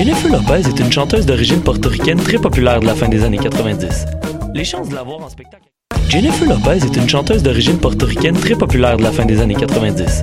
[0.00, 4.06] Jennifer Lopez est une chanteuse d'origine portoricaine très populaire de la fin des années 90.
[4.54, 5.64] Les chances de la voir en spectacle.
[6.08, 10.22] Jennifer Lopez est une chanteuse d'origine portoricaine très populaire de la fin des années 90.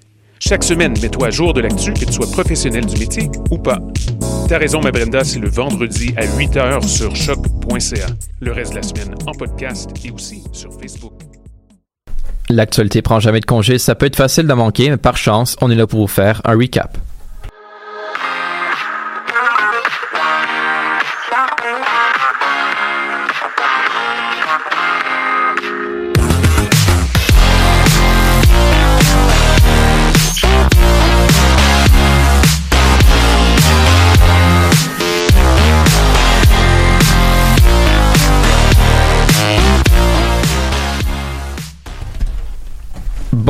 [0.43, 3.77] Chaque semaine, mets-toi à jour de l'actu, que tu sois professionnel du métier ou pas.
[4.49, 8.07] T'as raison, ma Brenda, c'est le vendredi à 8h sur choc.ca.
[8.39, 11.13] Le reste de la semaine en podcast et aussi sur Facebook.
[12.49, 15.69] L'actualité prend jamais de congé, ça peut être facile de manquer, mais par chance, on
[15.69, 16.97] est là pour vous faire un recap.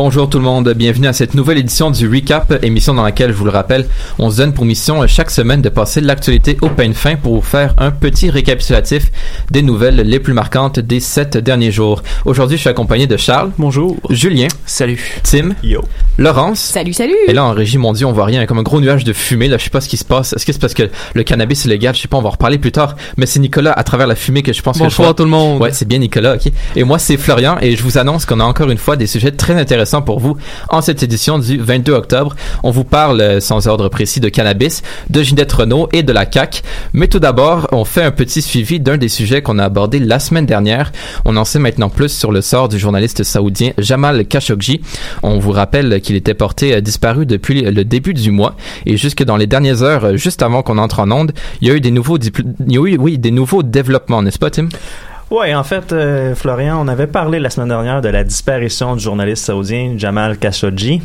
[0.03, 3.37] Bonjour tout le monde, bienvenue à cette nouvelle édition du Recap, émission dans laquelle, je
[3.37, 3.85] vous le rappelle,
[4.17, 7.41] on se donne pour mission chaque semaine de passer l'actualité au pain fin pour vous
[7.43, 9.11] faire un petit récapitulatif
[9.51, 12.01] des nouvelles les plus marquantes des sept derniers jours.
[12.25, 13.51] Aujourd'hui, je suis accompagné de Charles.
[13.59, 13.95] Bonjour.
[14.09, 14.47] Julien.
[14.65, 15.21] Salut.
[15.21, 15.51] Tim.
[15.61, 15.83] Yo.
[16.17, 16.59] Laurence.
[16.59, 17.13] Salut, salut.
[17.27, 19.49] Et là, en régie, mon Dieu, on voit rien, comme un gros nuage de fumée.
[19.49, 20.33] Là, je sais pas ce qui se passe.
[20.33, 21.93] Est-ce que c'est parce que le cannabis est légal?
[21.93, 22.95] Je sais pas, on va en reparler plus tard.
[23.17, 25.61] Mais c'est Nicolas, à travers la fumée, que je pense que je tout le monde.
[25.61, 26.51] Ouais, c'est bien Nicolas, ok.
[26.75, 29.29] Et moi, c'est Florian, et je vous annonce qu'on a encore une fois des sujets
[29.29, 30.37] très intéressants pour vous
[30.69, 32.35] en cette édition du 22 octobre.
[32.63, 36.25] On vous parle, euh, sans ordre précis, de cannabis, de Ginette Renault et de la
[36.31, 36.61] CAQ.
[36.93, 40.19] Mais tout d'abord, on fait un petit suivi d'un des sujets qu'on a abordé la
[40.19, 40.93] semaine dernière.
[41.25, 44.81] On en sait maintenant plus sur le sort du journaliste saoudien Jamal Khashoggi.
[45.23, 49.23] On vous rappelle qu'il était porté euh, disparu depuis le début du mois et jusque
[49.23, 51.31] dans les dernières heures, euh, juste avant qu'on entre en onde,
[51.61, 52.19] il y a eu des nouveaux,
[52.69, 54.69] oui, des nouveaux développements, n'est-ce pas, Tim?
[55.31, 59.01] Ouais, en fait, euh, Florian, on avait parlé la semaine dernière de la disparition du
[59.01, 61.01] journaliste saoudien Jamal Khashoggi.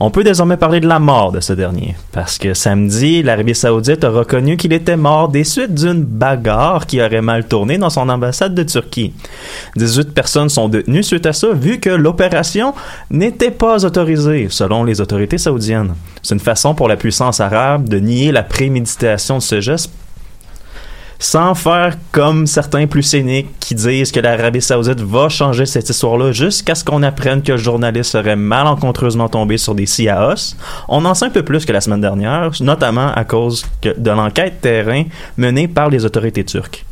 [0.00, 4.02] On peut désormais parler de la mort de ce dernier, parce que samedi, l'Arabie saoudite
[4.02, 8.08] a reconnu qu'il était mort des suites d'une bagarre qui aurait mal tourné dans son
[8.08, 9.12] ambassade de Turquie.
[9.76, 12.74] 18 personnes sont détenues suite à ça, vu que l'opération
[13.12, 15.94] n'était pas autorisée, selon les autorités saoudiennes.
[16.24, 19.92] C'est une façon pour la puissance arabe de nier la préméditation de ce geste
[21.18, 26.32] sans faire comme certains plus cyniques qui disent que l'Arabie Saoudite va changer cette histoire-là
[26.32, 30.54] jusqu'à ce qu'on apprenne que le journaliste serait malencontreusement tombé sur des CIAOS.
[30.88, 34.60] On en sait un peu plus que la semaine dernière, notamment à cause de l'enquête
[34.60, 35.04] terrain
[35.36, 36.84] menée par les autorités turques.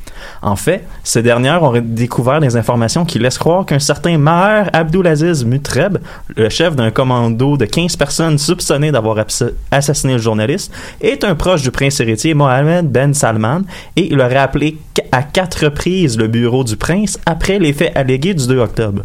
[0.42, 5.44] En fait, ces dernières ont découvert des informations qui laissent croire qu'un certain Maher Abdulaziz
[5.44, 5.98] Mutreb,
[6.36, 9.24] le chef d'un commando de 15 personnes soupçonnées d'avoir
[9.70, 13.62] assassiné le journaliste, est un proche du prince héritier Mohamed Ben Salman
[13.96, 14.78] et il aurait appelé
[15.12, 19.02] à quatre reprises le bureau du prince après les faits allégués du 2 octobre.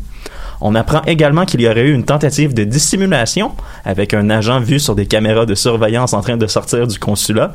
[0.61, 3.51] On apprend également qu'il y aurait eu une tentative de dissimulation
[3.83, 7.53] avec un agent vu sur des caméras de surveillance en train de sortir du consulat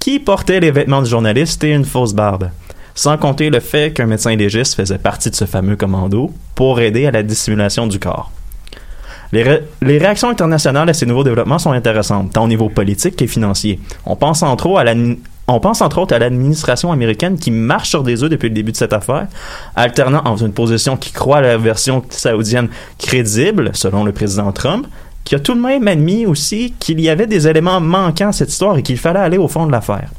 [0.00, 2.50] qui portait les vêtements du journaliste et une fausse barbe.
[3.00, 7.06] Sans compter le fait qu'un médecin légiste faisait partie de ce fameux commando pour aider
[7.06, 8.30] à la dissimulation du corps.
[9.32, 13.16] Les, ré- les réactions internationales à ces nouveaux développements sont intéressantes, tant au niveau politique
[13.16, 13.80] que financier.
[14.04, 14.92] On pense entre autres à la
[15.48, 18.72] on pense entre autres à l'administration américaine qui marche sur des œufs depuis le début
[18.72, 19.28] de cette affaire,
[19.76, 22.68] alternant entre une position qui croit à la version saoudienne
[22.98, 24.86] crédible, selon le président Trump,
[25.24, 28.50] qui a tout de même admis aussi qu'il y avait des éléments manquants à cette
[28.50, 30.10] histoire et qu'il fallait aller au fond de l'affaire.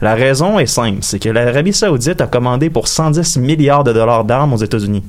[0.00, 4.24] La raison est simple, c'est que l'Arabie saoudite a commandé pour 110 milliards de dollars
[4.24, 5.04] d'armes aux États-Unis.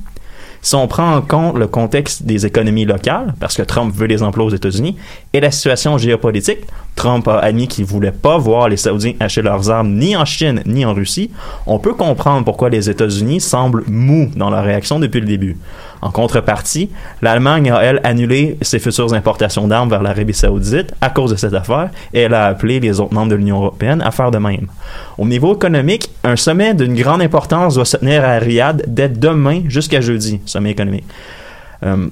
[0.64, 4.22] Si on prend en compte le contexte des économies locales, parce que Trump veut les
[4.22, 4.96] emplois aux États-Unis,
[5.34, 6.60] et la situation géopolitique,
[6.96, 10.62] Trump a admis qu'il voulait pas voir les Saoudiens acheter leurs armes ni en Chine
[10.64, 11.30] ni en Russie,
[11.66, 15.58] on peut comprendre pourquoi les États-Unis semblent mous dans leur réaction depuis le début.
[16.04, 16.90] En contrepartie,
[17.22, 21.54] l'Allemagne a, elle, annulé ses futures importations d'armes vers l'Arabie saoudite à cause de cette
[21.54, 24.66] affaire et elle a appelé les autres membres de l'Union européenne à faire de même.
[25.16, 29.62] Au niveau économique, un sommet d'une grande importance doit se tenir à Riyad dès demain
[29.68, 31.06] jusqu'à jeudi, sommet économique.
[31.84, 32.08] Euh,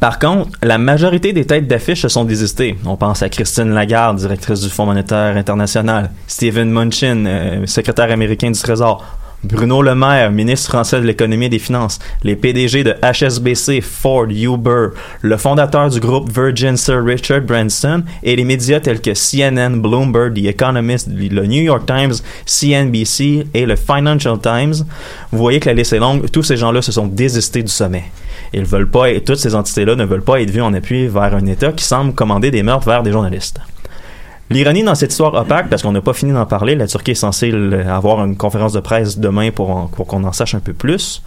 [0.00, 2.78] par contre, la majorité des têtes d'affiche se sont désistées.
[2.86, 8.50] On pense à Christine Lagarde, directrice du Fonds monétaire international, Stephen Mnuchin, euh, secrétaire américain
[8.50, 9.04] du Trésor,
[9.44, 14.28] Bruno Le Maire, ministre français de l'économie et des finances, les PDG de HSBC, Ford,
[14.30, 14.90] Uber,
[15.20, 20.34] le fondateur du groupe Virgin Sir Richard Branson et les médias tels que CNN, Bloomberg,
[20.34, 22.14] The Economist, le New York Times,
[22.46, 24.84] CNBC et le Financial Times.
[25.32, 26.30] Vous voyez que la liste est longue.
[26.30, 28.04] Tous ces gens-là se sont désistés du sommet.
[28.52, 31.34] Ils veulent pas, et toutes ces entités-là ne veulent pas être vues en appui vers
[31.34, 33.58] un État qui semble commander des meurtres vers des journalistes.
[34.52, 37.14] L'ironie dans cette histoire opaque, parce qu'on n'a pas fini d'en parler, la Turquie est
[37.14, 37.52] censée
[37.88, 41.22] avoir une conférence de presse demain pour, qu'on en sache un peu plus,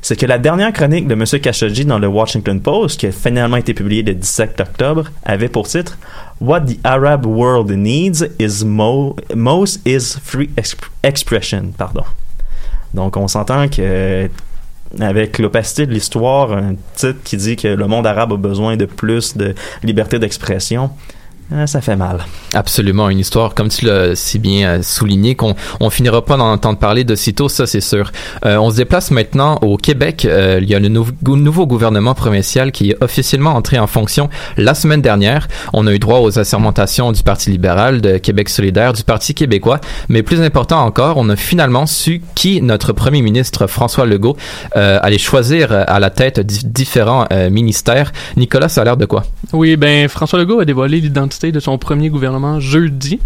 [0.00, 1.24] c'est que la dernière chronique de M.
[1.24, 5.66] Khashoggi dans le Washington Post, qui a finalement été publiée le 17 octobre, avait pour
[5.66, 5.98] titre
[6.40, 11.72] What the Arab world needs is mo- most is free exp- expression.
[11.76, 12.04] Pardon.
[12.94, 14.30] Donc on s'entend que
[15.00, 18.86] avec l'opacité de l'histoire, un titre qui dit que le monde arabe a besoin de
[18.86, 20.90] plus de liberté d'expression,
[21.66, 22.24] ça fait mal.
[22.54, 26.52] Absolument, une histoire, comme tu l'as si bien euh, souligné, qu'on on finira pas d'en
[26.52, 28.10] entendre parler de sitôt, ça c'est sûr.
[28.44, 30.26] Euh, on se déplace maintenant au Québec.
[30.28, 34.28] Euh, il y a le nou- nouveau gouvernement provincial qui est officiellement entré en fonction
[34.56, 35.48] la semaine dernière.
[35.72, 39.80] On a eu droit aux assermentations du Parti libéral, de Québec solidaire, du Parti québécois,
[40.08, 44.36] mais plus important encore, on a finalement su qui notre premier ministre François Legault
[44.76, 48.12] euh, allait choisir euh, à la tête di- différents euh, ministères.
[48.36, 49.24] Nicolas, ça a l'air de quoi?
[49.52, 53.20] Oui, ben François Legault a dévoilé l'identité de son premier gouvernement jeudi.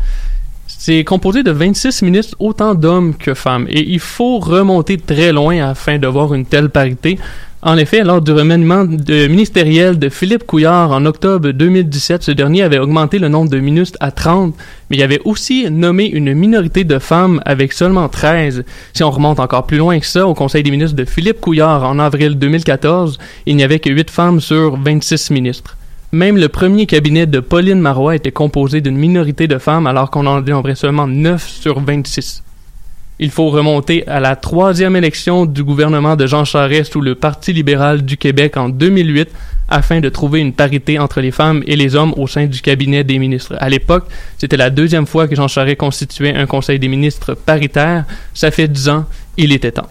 [0.66, 3.66] C'est composé de 26 ministres, autant d'hommes que femmes.
[3.68, 7.18] Et il faut remonter très loin afin de voir une telle parité.
[7.64, 12.80] En effet, lors du remaniement ministériel de Philippe Couillard en octobre 2017, ce dernier avait
[12.80, 14.52] augmenté le nombre de ministres à 30,
[14.90, 18.64] mais il avait aussi nommé une minorité de femmes avec seulement 13.
[18.92, 21.84] Si on remonte encore plus loin que ça, au Conseil des ministres de Philippe Couillard
[21.84, 25.76] en avril 2014, il n'y avait que 8 femmes sur 26 ministres.
[26.14, 30.26] Même le premier cabinet de Pauline Marois était composé d'une minorité de femmes alors qu'on
[30.26, 32.42] en dénombrait seulement 9 sur 26.
[33.18, 37.54] Il faut remonter à la troisième élection du gouvernement de Jean Charest sous le Parti
[37.54, 39.30] libéral du Québec en 2008
[39.70, 43.04] afin de trouver une parité entre les femmes et les hommes au sein du cabinet
[43.04, 43.56] des ministres.
[43.58, 44.04] À l'époque,
[44.36, 48.04] c'était la deuxième fois que Jean Charest constituait un conseil des ministres paritaire.
[48.34, 49.06] Ça fait dix ans,
[49.38, 49.88] il était temps.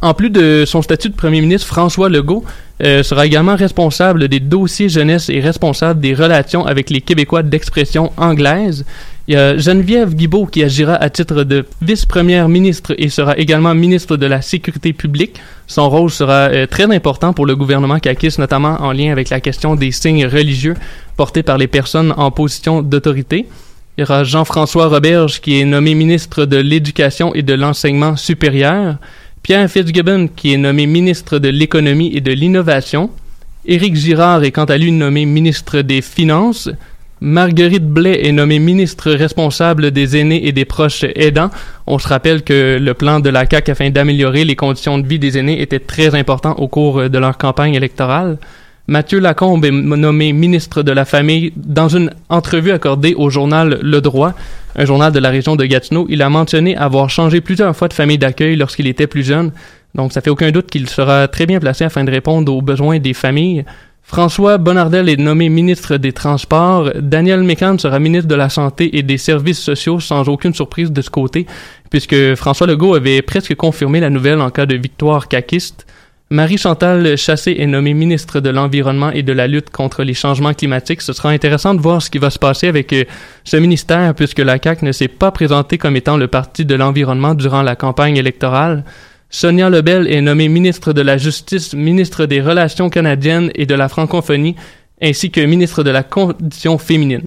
[0.00, 2.44] En plus de son statut de premier ministre, François Legault
[2.84, 8.12] euh, sera également responsable des dossiers jeunesse et responsable des relations avec les Québécois d'expression
[8.16, 8.84] anglaise.
[9.26, 13.74] Il y a Geneviève Guibault qui agira à titre de vice-première ministre et sera également
[13.74, 15.40] ministre de la Sécurité publique.
[15.66, 19.40] Son rôle sera euh, très important pour le gouvernement caquiste, notamment en lien avec la
[19.40, 20.74] question des signes religieux
[21.16, 23.48] portés par les personnes en position d'autorité.
[23.96, 28.98] Il y aura Jean-François Roberge qui est nommé ministre de l'Éducation et de l'Enseignement supérieur.
[29.48, 33.08] Pierre Fitzgibbon qui est nommé ministre de l'Économie et de l'Innovation.
[33.64, 36.68] Éric Girard est quant à lui nommé ministre des Finances.
[37.22, 41.48] Marguerite Blais est nommée ministre responsable des aînés et des proches aidants.
[41.86, 45.18] On se rappelle que le plan de la CAQ afin d'améliorer les conditions de vie
[45.18, 48.36] des aînés était très important au cours de leur campagne électorale.
[48.90, 54.00] Mathieu Lacombe est nommé ministre de la Famille dans une entrevue accordée au journal Le
[54.00, 54.32] Droit,
[54.76, 56.06] un journal de la région de Gatineau.
[56.08, 59.52] Il a mentionné avoir changé plusieurs fois de famille d'accueil lorsqu'il était plus jeune.
[59.94, 62.98] Donc, ça fait aucun doute qu'il sera très bien placé afin de répondre aux besoins
[62.98, 63.66] des familles.
[64.04, 66.90] François Bonnardel est nommé ministre des Transports.
[66.98, 71.02] Daniel Mécan sera ministre de la Santé et des Services sociaux sans aucune surprise de
[71.02, 71.46] ce côté,
[71.90, 75.86] puisque François Legault avait presque confirmé la nouvelle en cas de victoire caquiste.
[76.30, 81.00] Marie-Chantal Chassé est nommée ministre de l'Environnement et de la lutte contre les changements climatiques.
[81.00, 83.04] Ce sera intéressant de voir ce qui va se passer avec euh,
[83.44, 87.34] ce ministère puisque la CAQ ne s'est pas présentée comme étant le parti de l'environnement
[87.34, 88.84] durant la campagne électorale.
[89.30, 93.88] Sonia Lebel est nommée ministre de la Justice, ministre des Relations canadiennes et de la
[93.88, 94.54] francophonie,
[95.00, 97.22] ainsi que ministre de la Condition féminine.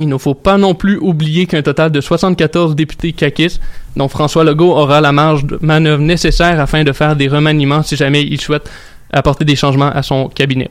[0.00, 3.60] Il ne faut pas non plus oublier qu'un total de 74 députés caquistes,
[3.96, 7.96] dont François Legault aura la marge de manœuvre nécessaire afin de faire des remaniements si
[7.96, 8.70] jamais il souhaite
[9.12, 10.70] apporter des changements à son cabinet.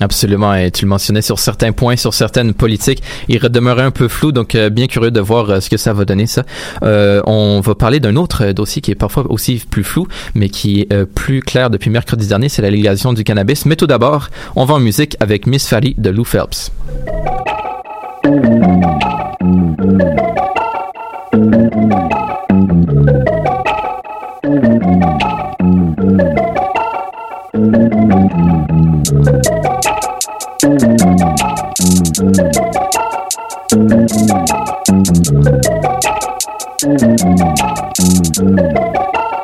[0.00, 4.08] Absolument, et tu le mentionnais sur certains points, sur certaines politiques, il demeurait un peu
[4.08, 6.44] flou, donc euh, bien curieux de voir euh, ce que ça va donner ça.
[6.82, 10.80] Euh, on va parler d'un autre dossier qui est parfois aussi plus flou, mais qui
[10.80, 13.66] est plus clair depuis mercredi dernier, c'est la légalisation du cannabis.
[13.66, 16.72] Mais tout d'abord, on va en musique avec Miss Fally de Lou Phelps.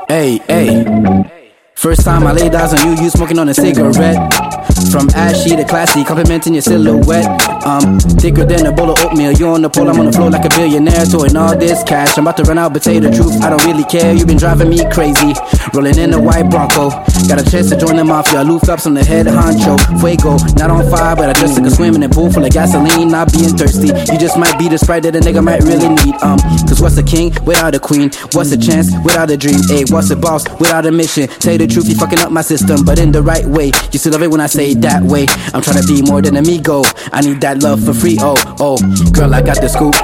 [0.09, 1.38] Hey, hey.
[1.79, 4.19] First time I laid eyes on you, you smoking on a cigarette.
[4.91, 7.29] From ashy to classy, complimenting your silhouette.
[7.65, 9.31] Um, thicker than a bowl of oatmeal.
[9.31, 11.05] You on the pole, I'm on the floor like a billionaire.
[11.07, 12.19] Throwing all this cash.
[12.19, 14.13] I'm about to run out, but tell you the truth, I don't really care.
[14.13, 15.35] You've been driving me crazy.
[15.73, 16.91] Rolling in a white Bronco.
[17.31, 18.43] Got a chance to join the mafia.
[18.43, 19.79] Loof ups on the head honcho.
[20.01, 22.51] Fuego, not on fire, but I just took a swim in a pool full of
[22.51, 23.09] gasoline.
[23.09, 23.89] Not being thirsty.
[23.89, 26.17] You just might be the sprite that a nigga might really need.
[26.27, 28.11] Um, cause what's a king without a queen?
[28.33, 29.61] What's a chance without a dream?
[29.69, 31.29] Hey, what's a boss without a mission?
[31.29, 33.71] Tell the truth, you fucking up my system, but in the right way.
[33.93, 35.27] You still love it when I say that way.
[35.55, 36.83] I'm trying to be more than amigo.
[37.13, 38.17] I need that love for free.
[38.21, 38.77] Oh, oh,
[39.13, 39.95] girl, I got the scoop.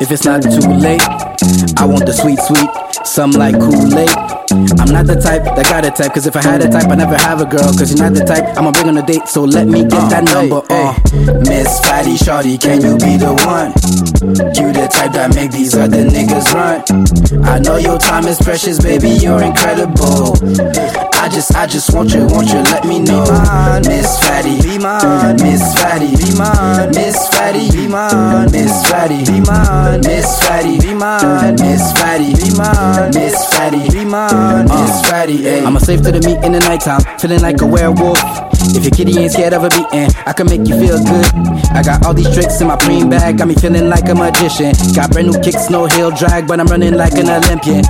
[0.00, 1.00] If it's not too late,
[1.76, 2.68] I want the sweet, sweet.
[3.06, 4.10] Some like Kool-Aid.
[4.78, 6.94] I'm not the type that got a type, cause if I had a type, I
[6.96, 7.70] never have a girl.
[7.72, 10.24] Cause you're not the type, I'ma bring on a date, so let me get that
[10.24, 10.60] number.
[10.68, 10.92] Uh,
[11.46, 13.72] Miss Fatty Shorty, can you be the one?
[14.58, 16.82] You the type that make these other niggas run.
[17.44, 20.34] I know your time is precious, baby, you're incredible.
[21.14, 23.24] I just, I just want you, want you, let me know.
[23.86, 25.36] Miss Fatty, be mine.
[25.36, 26.90] Miss Fatty, be mine.
[26.90, 28.50] Miss Fatty, be mine.
[28.50, 30.00] Miss Fatty, be mine.
[30.02, 31.29] Miss Fatty, be mine.
[31.30, 33.10] Miss Fatty, be mine.
[33.14, 34.66] Miss Fatty, be mine.
[34.66, 35.60] Miss Fatty.
[35.60, 38.18] I'm a slave to the meat in the nighttime, feeling like a werewolf.
[38.74, 41.26] If your kitty ain't scared of a beating, I can make you feel good.
[41.70, 44.74] I got all these tricks in my green bag, got me feeling like a magician.
[44.94, 47.84] Got brand new kicks, no heel drag, but I'm running like an Olympian.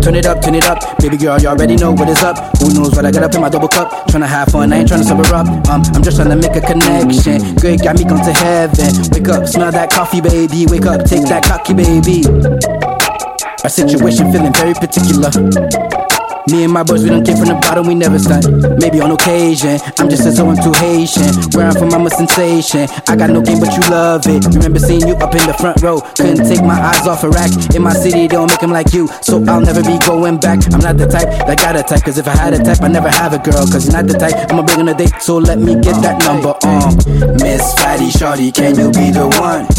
[0.00, 2.36] Turn it up, turn it up, baby girl, you already know what is up.
[2.58, 3.90] Who knows what I got up in my double cup?
[4.08, 5.46] Tryna have fun, I ain't tryna sober up.
[5.68, 7.56] Um, I'm just tryna make a connection.
[7.56, 8.92] Good, got me going to heaven.
[9.12, 10.66] Wake up, smell that coffee, baby.
[10.66, 12.81] Wake up, take that cocky, baby.
[13.64, 16.01] Our situation feeling very particular.
[16.48, 18.50] Me and my boys, we don't came from the bottom, we never stunt.
[18.82, 21.30] Maybe on occasion, I'm just a so I'm too Haitian.
[21.54, 22.90] Where I'm from, I'm a sensation.
[23.06, 24.42] I got no game, but you love it.
[24.50, 26.00] Remember seeing you up in the front row.
[26.18, 27.52] Couldn't take my eyes off rack.
[27.74, 29.06] In my city, they don't make them like you.
[29.22, 30.58] So I'll never be going back.
[30.74, 32.02] I'm not the type that got a type.
[32.02, 33.62] Cause if I had a type, I never have a girl.
[33.70, 35.14] Cause you're not the type, I'ma bring on a date.
[35.22, 36.98] So let me get that number on.
[37.38, 39.70] Miss Fatty Shorty, can you be the one?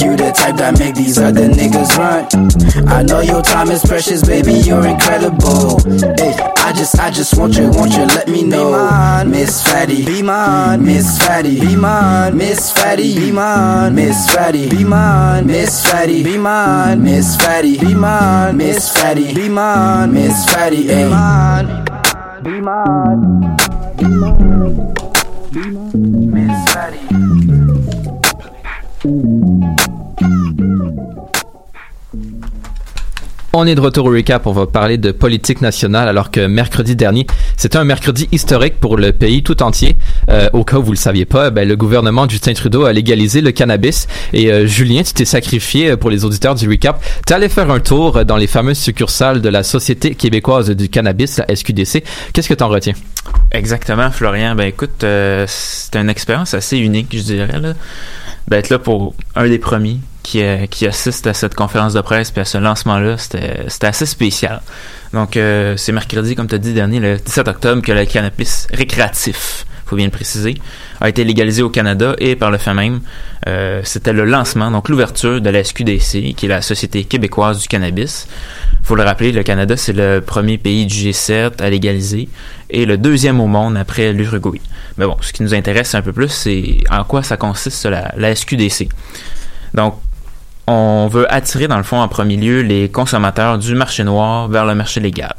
[0.00, 2.88] You the type that make these other niggas run.
[2.88, 5.81] I know your time is precious, baby, you're incredible.
[5.84, 9.24] Hey, I just, I just want you, want you, let me know.
[9.26, 10.84] Miss Fatty, be mine.
[10.84, 12.36] Miss Fatty, be mine.
[12.36, 13.94] Miss Fatty, be mine.
[13.96, 15.46] Miss Fatty, be mine.
[15.46, 17.02] Miss Fatty, be mine.
[17.02, 18.56] Miss Fatty, be mine.
[18.56, 20.12] Miss Fatty, be mine.
[20.12, 21.84] Miss Fatty, be mine.
[22.44, 23.56] Be mine.
[23.96, 24.94] Be mine.
[25.50, 26.30] Be mine.
[26.30, 27.00] Miss Fatty.
[33.62, 34.48] On est de retour au recap.
[34.48, 38.96] On va parler de politique nationale alors que mercredi dernier, c'était un mercredi historique pour
[38.96, 39.94] le pays tout entier.
[40.30, 42.92] Euh, au cas où vous le saviez pas, ben, le gouvernement de Justin Trudeau a
[42.92, 44.08] légalisé le cannabis.
[44.32, 47.00] Et euh, Julien, tu t'es sacrifié euh, pour les auditeurs du recap.
[47.24, 51.38] Tu allé faire un tour dans les fameuses succursales de la Société québécoise du cannabis,
[51.38, 52.02] la SQDC.
[52.32, 52.94] Qu'est-ce que tu en retiens?
[53.52, 54.56] Exactement, Florian.
[54.56, 57.60] Ben écoute, euh, c'était une expérience assez unique, je dirais.
[57.60, 57.74] Là.
[58.48, 62.00] Ben, être là pour un des premiers qui, euh, qui assiste à cette conférence de
[62.00, 64.60] presse puis à ce lancement-là, c'était assez spécial.
[65.12, 68.66] Donc, euh, c'est mercredi, comme tu as dit, dernier, le 17 octobre, que le cannabis
[68.72, 70.54] récréatif, faut bien le préciser,
[71.00, 73.00] a été légalisé au Canada et par le fait même,
[73.46, 77.68] euh, c'était le lancement, donc l'ouverture de la SQDC, qui est la Société québécoise du
[77.68, 78.26] cannabis.
[78.82, 82.28] faut le rappeler, le Canada, c'est le premier pays du G7 à légaliser
[82.70, 84.60] et le deuxième au monde après l'Uruguay.
[84.96, 88.12] Mais bon, ce qui nous intéresse un peu plus, c'est en quoi ça consiste la,
[88.16, 88.88] la SQDC.
[89.74, 89.94] Donc,
[90.66, 94.64] on veut attirer, dans le fond, en premier lieu, les consommateurs du marché noir vers
[94.64, 95.34] le marché légal.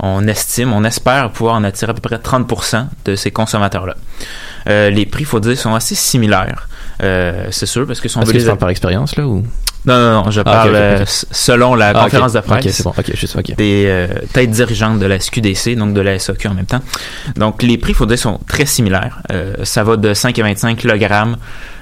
[0.00, 3.94] On estime, on espère pouvoir en attirer à peu près 30% de ces consommateurs-là.
[4.68, 6.68] Euh, les prix, faut dire, sont assez similaires.
[7.02, 9.44] Euh, c'est sûr, parce que si on veut que les par expérience, là, ou?
[9.86, 12.90] Non, non, non, je Ah, parle euh, selon la Ah, conférence de presse c'est bon.
[12.96, 13.54] Ok, juste, ok.
[13.56, 16.80] des euh, têtes dirigeantes de la SQDC, donc de la SAQ en même temps.
[17.36, 19.20] Donc les prix, faut dire, sont très similaires.
[19.30, 21.36] Euh, ça va de 5,25 kg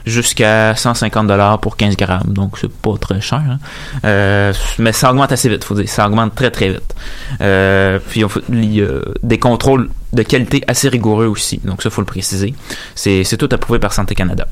[0.06, 3.40] jusqu'à 150 dollars pour 15 grammes, donc c'est pas très cher.
[3.48, 3.58] hein.
[4.04, 6.94] Euh, mais ça augmente assez vite, faut dire, ça augmente très très vite.
[7.40, 12.00] Euh, puis il y a des contrôles de qualité assez rigoureux aussi, donc ça faut
[12.00, 12.54] le préciser.
[12.94, 14.46] C'est tout approuvé par Santé Canada.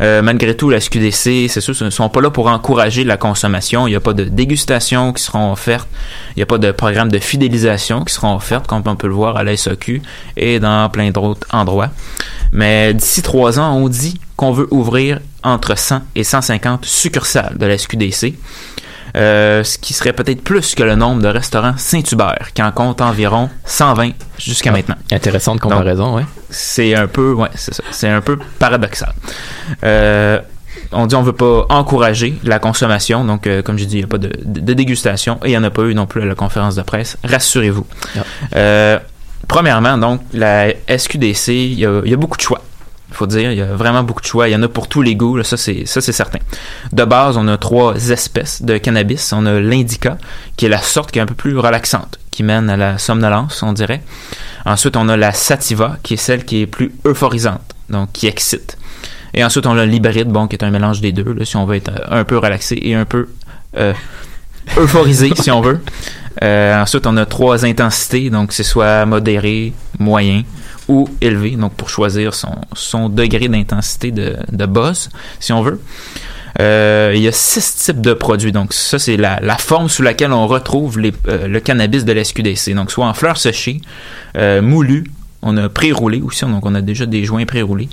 [0.00, 3.86] Euh, malgré tout, la SQDC, c'est sûr, ne sont pas là pour encourager la consommation.
[3.86, 5.88] Il n'y a pas de dégustation qui seront offertes.
[6.36, 9.14] Il n'y a pas de programme de fidélisation qui seront offertes, comme on peut le
[9.14, 10.02] voir à la SAQ
[10.36, 11.90] et dans plein d'autres endroits.
[12.52, 17.66] Mais d'ici trois ans, on dit qu'on veut ouvrir entre 100 et 150 succursales de
[17.66, 18.34] la SQDC.
[19.16, 23.00] Euh, ce qui serait peut-être plus que le nombre de restaurants Saint-Hubert, qui en compte
[23.00, 24.72] environ 120 jusqu'à Ah.
[24.74, 24.96] maintenant.
[25.10, 26.24] Intéressante comparaison, ouais.
[26.50, 27.48] C'est un peu, ouais,
[27.90, 29.12] c'est un peu paradoxal.
[29.84, 30.40] Euh,
[30.92, 34.04] on dit on veut pas encourager la consommation, donc euh, comme j'ai dit, il n'y
[34.04, 36.22] a pas de, de- de dégustation et il n'y en a pas eu non plus
[36.22, 37.16] à la conférence de presse.
[37.24, 37.86] Rassurez-vous.
[38.54, 39.00] Ah.
[39.46, 42.60] Premièrement, donc la SQDC, il y a, il y a beaucoup de choix.
[43.10, 44.48] Il faut dire, il y a vraiment beaucoup de choix.
[44.48, 46.38] Il y en a pour tous les goûts, ça c'est certain.
[46.92, 49.32] De base, on a trois espèces de cannabis.
[49.32, 50.18] On a l'indica,
[50.56, 53.62] qui est la sorte qui est un peu plus relaxante, qui mène à la somnolence,
[53.62, 54.02] on dirait.
[54.66, 58.76] Ensuite, on a la sativa, qui est celle qui est plus euphorisante, donc qui excite.
[59.34, 61.76] Et ensuite, on a l'hybride, bon, qui est un mélange des deux, si on veut
[61.76, 63.28] être euh, un peu relaxé et un peu
[63.76, 63.94] euh,
[64.76, 65.80] euphorisé, si on veut.
[66.42, 70.42] Euh, ensuite, on a trois intensités, donc c'est soit modéré, moyen
[70.88, 75.80] ou élevé, donc pour choisir son, son degré d'intensité de, de buzz, si on veut.
[76.60, 78.52] Euh, il y a six types de produits.
[78.52, 82.74] Donc, ça, c'est la, forme sous laquelle on retrouve euh, le cannabis de la SQDC.
[82.74, 83.80] Donc, soit en fleurs séchées,
[84.36, 85.04] euh, moulues,
[85.42, 87.88] on a pré-roulé aussi, donc on a déjà des joints pré-roulés.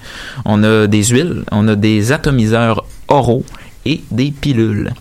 [0.45, 3.45] On a des huiles, on a des atomiseurs oraux
[3.85, 4.91] et des pilules.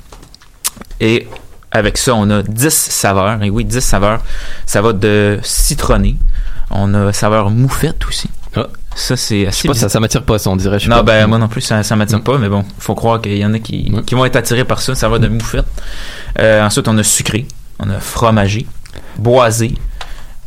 [1.00, 1.26] Et
[1.72, 3.42] avec ça, on a 10 saveurs.
[3.42, 4.22] Et oui, 10 saveurs.
[4.66, 6.16] Ça va de citronné.
[6.74, 8.28] On a saveur moufette aussi.
[8.56, 8.66] Ah.
[8.94, 10.78] Ça, c'est Je assez sais pas, ça, ça m'attire pas, ça, on dirait.
[10.78, 11.02] je non, pas.
[11.02, 13.52] ben moi non plus, ça, ça m'attire pas, mais bon, faut croire qu'il y en
[13.54, 15.08] a qui, vont être attirés par ça.
[15.08, 15.66] Va de moufette.
[16.38, 17.46] Euh, ensuite, on a sucré,
[17.80, 18.66] on a fromagé,
[19.16, 19.74] boisé.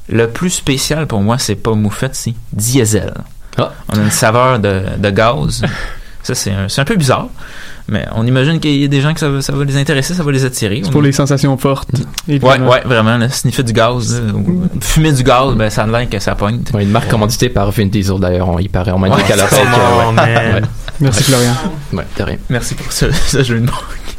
[0.09, 3.13] Le plus spécial pour moi, c'est pas moufette, c'est diesel.
[3.57, 3.73] Ah.
[3.89, 5.63] On a une saveur de, de gaz.
[6.23, 7.29] Ça, c'est un, c'est un peu bizarre.
[7.89, 10.13] Mais on imagine qu'il y a des gens que ça va, ça va les intéresser,
[10.13, 10.81] ça va les attirer.
[10.83, 11.89] C'est pour les sensations fortes.
[11.93, 12.69] Ouais, évidemment.
[12.69, 13.17] ouais, vraiment.
[13.17, 16.35] Là, sniffer du gaz, là, ou fumer du gaz, ben, ça a l'air que ça
[16.35, 16.71] pointe.
[16.73, 18.91] Ouais, une marque commanditée par Vin Diesel, d'ailleurs, on y paraît.
[18.91, 19.45] On m'a dit qu'à la.
[19.45, 20.61] Ouais,
[20.99, 21.53] Merci Florian.
[21.93, 22.37] ouais, de rien.
[22.49, 23.71] Merci pour ce, ce jeu de mots.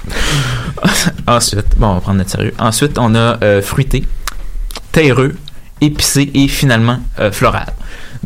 [1.26, 2.54] Ensuite, bon, on va prendre notre sérieux.
[2.58, 4.04] Ensuite, on a euh, fruité,
[4.92, 5.36] terreux,
[5.80, 7.66] épicé et finalement euh, floral.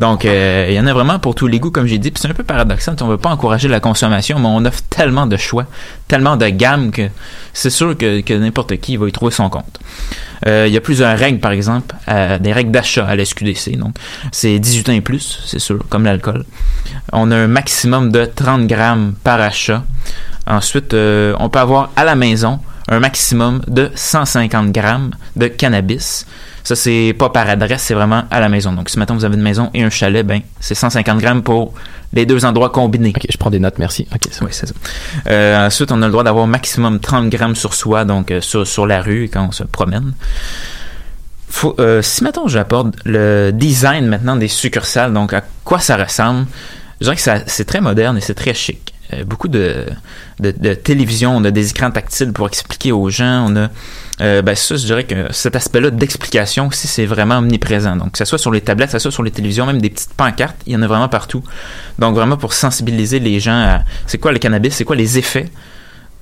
[0.02, 2.10] Donc, euh, il y en a vraiment pour tous les goûts, comme j'ai dit.
[2.10, 2.96] Puis c'est un peu paradoxal.
[3.02, 5.64] On veut pas encourager la consommation, mais on offre tellement de choix,
[6.08, 7.08] tellement de gammes que
[7.52, 9.78] c'est sûr que, n'importe qui va y trouver son compte.
[10.48, 13.76] Euh, il y a plusieurs règles, par exemple, euh, des règles d'achat à la SQDC.
[13.76, 13.94] Donc,
[14.32, 16.46] c'est 18 ans et plus, c'est sûr, comme l'alcool.
[17.12, 19.84] On a un maximum de 30 grammes par achat.
[20.48, 26.26] Ensuite, on peut avoir à la maison un maximum de 150 grammes de cannabis.
[26.64, 28.72] Ça, c'est pas par adresse, c'est vraiment à la maison.
[28.72, 31.74] Donc, si maintenant vous avez une maison et un chalet, ben, c'est 150 grammes pour
[32.12, 33.12] les deux endroits combinés.
[33.16, 34.06] Ok, je prends des notes, merci.
[34.14, 34.74] Ok, Oui, c'est ça.
[35.26, 38.66] Euh, ensuite, on a le droit d'avoir maximum 30 grammes sur soi, donc euh, sur,
[38.66, 40.12] sur la rue quand on se promène.
[41.48, 46.46] Faut, euh, si maintenant j'apporte le design maintenant des succursales, donc à quoi ça ressemble,
[47.00, 48.91] je dirais que ça- c'est très moderne et c'est très chic.
[49.12, 49.86] Euh, beaucoup de,
[50.40, 53.68] de, de télévision, on a des écrans tactiles pour expliquer aux gens, on a
[54.20, 57.96] euh, ben ça, je dirais que cet aspect-là d'explication aussi, c'est vraiment omniprésent.
[57.96, 59.90] Donc, que ce soit sur les tablettes, que ce soit sur les télévisions, même des
[59.90, 61.42] petites pancartes, il y en a vraiment partout.
[61.98, 65.50] Donc, vraiment pour sensibiliser les gens à c'est quoi le cannabis, c'est quoi les effets.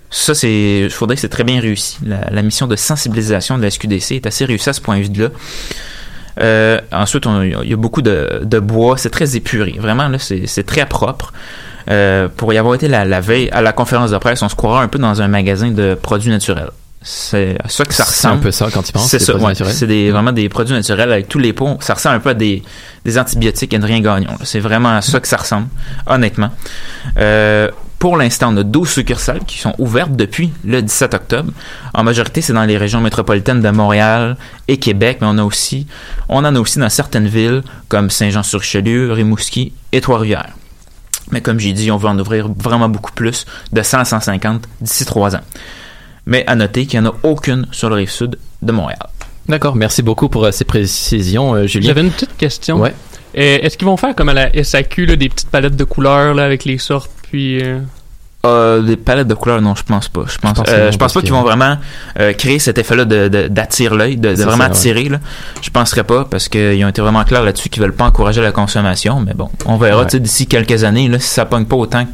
[0.08, 1.98] Ça, c'est, je faudrait que c'est très bien réussi.
[2.04, 5.28] La, mission de sensibilisation de la SQDC est assez réussie à ce point de vue-là.
[6.40, 9.76] Euh, ensuite, il y a beaucoup de, bois, c'est très épuré.
[9.78, 11.32] Vraiment, là, c'est très propre.
[11.88, 14.54] Euh, pour y avoir été la, la veille à la conférence de presse, on se
[14.54, 16.70] croirait un peu dans un magasin de produits naturels.
[17.02, 18.42] C'est à ça que ça C'est un ressemble.
[18.42, 19.08] peu ça quand tu penses.
[19.08, 19.54] C'est des ça, ouais.
[19.54, 21.78] C'est des, vraiment des produits naturels avec tous les pots.
[21.80, 22.62] Ça ressemble un peu à des,
[23.06, 24.32] des antibiotiques Adrien Gagnon.
[24.32, 24.44] là.
[24.44, 25.68] C'est vraiment à ça que ça ressemble,
[26.06, 26.50] honnêtement.
[27.16, 31.52] Euh, pour l'instant, on a 12 succursales qui sont ouvertes depuis le 17 octobre.
[31.94, 34.36] En majorité, c'est dans les régions métropolitaines de Montréal
[34.68, 35.86] et Québec, mais on a aussi,
[36.28, 40.50] on en a aussi dans certaines villes comme Saint-Jean-sur-Richelieu, Rimouski et Trois-Rivières.
[41.32, 44.62] Mais comme j'ai dit, on veut en ouvrir vraiment beaucoup plus, de 100 à 150
[44.80, 45.40] d'ici trois ans.
[46.26, 49.06] Mais à noter qu'il n'y en a aucune sur le rive sud de Montréal.
[49.48, 51.88] D'accord, merci beaucoup pour euh, ces précisions, euh, Julien.
[51.88, 52.78] J'avais une petite question.
[52.80, 52.94] Ouais.
[53.36, 56.34] Euh, Est-ce qu'ils vont faire comme à la SAQ, là, des petites palettes de couleurs
[56.34, 57.62] là, avec les sortes, puis...
[57.62, 57.78] euh,
[58.46, 60.22] Euh, des palettes de couleurs, non, je pense pas.
[60.26, 61.76] Je pense, pense que euh, je pense pas qu'ils vont vraiment
[62.18, 64.76] euh, créer cet effet-là de, de- d'attirer l'œil, de, de vraiment ça, ouais.
[64.76, 65.08] attirer.
[65.10, 65.18] Là.
[65.60, 68.50] Je penserais pas parce qu'ils ont été vraiment clairs là-dessus qu'ils veulent pas encourager la
[68.52, 69.20] consommation.
[69.20, 70.20] Mais bon, on verra Ouais.
[70.20, 72.06] d'ici quelques années là, si ça pogne pas autant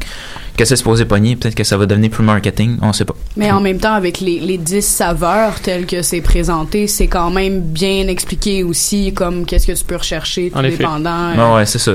[0.57, 1.35] que, que c'est supposé pogner?
[1.35, 2.77] Peut-être que ça va devenir plus marketing.
[2.81, 3.15] On sait pas.
[3.35, 7.29] Mais en même temps, avec les, les 10 saveurs telles que c'est présenté, c'est quand
[7.29, 10.77] même bien expliqué aussi, comme qu'est-ce que tu peux rechercher, tout En effet.
[10.77, 11.35] dépendant.
[11.35, 11.91] Non, Euh, ouais, c'est ça.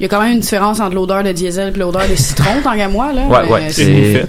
[0.00, 2.50] Il y a quand même une différence entre l'odeur de diesel et l'odeur de citron,
[2.62, 3.22] tant qu'à moi, là.
[3.26, 4.26] Ouais, ouais, c'est-.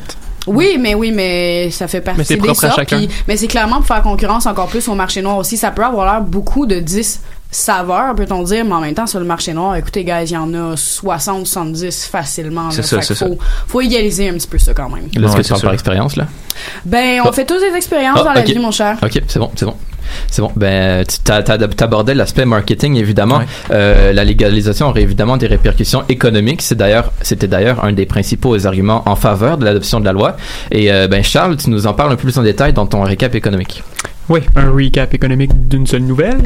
[0.47, 3.01] Oui, mais oui, mais ça fait partie Mais c'est des propre à chacun.
[3.27, 5.57] mais c'est clairement pour faire concurrence encore plus au marché noir aussi.
[5.57, 7.19] Ça peut avoir l'air beaucoup de 10
[7.51, 10.37] saveurs, peut-on dire, mais en même temps, sur le marché noir, écoutez, guys, il y
[10.37, 12.71] en a 60, 70 facilement.
[12.71, 15.07] C'est ça, c'est faut, faut égaliser un petit peu ça quand même.
[15.15, 16.27] Là, est-ce que tu parles par expérience, là?
[16.85, 17.31] Ben, on Oh.
[17.31, 18.47] fait tous des expériences Ah, dans la ok.
[18.47, 18.97] vie, mon cher.
[19.01, 19.75] Ok, c'est bon, c'est bon.
[20.29, 20.51] C'est bon.
[20.55, 23.39] Ben, tu t'abordais l'aspect marketing, évidemment.
[23.39, 23.45] Ouais.
[23.71, 26.61] Euh, la légalisation aurait évidemment des répercussions économiques.
[26.61, 30.37] C'est d'ailleurs, c'était d'ailleurs un des principaux arguments en faveur de l'adoption de la loi.
[30.71, 33.01] Et euh, ben, Charles, tu nous en parles un peu plus en détail dans ton
[33.01, 33.83] récap économique.
[34.27, 36.39] Oui, un recap économique d'une seule nouvelle.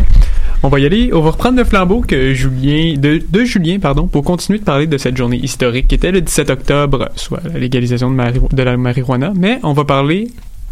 [0.64, 1.12] On va y aller.
[1.14, 4.86] On va reprendre le flambeau que Julien, de, de Julien, pardon, pour continuer de parler
[4.86, 8.76] de cette journée historique qui était le 17 octobre, soit la légalisation de, de la
[8.76, 9.32] marijuana.
[9.34, 10.28] Mais on va parler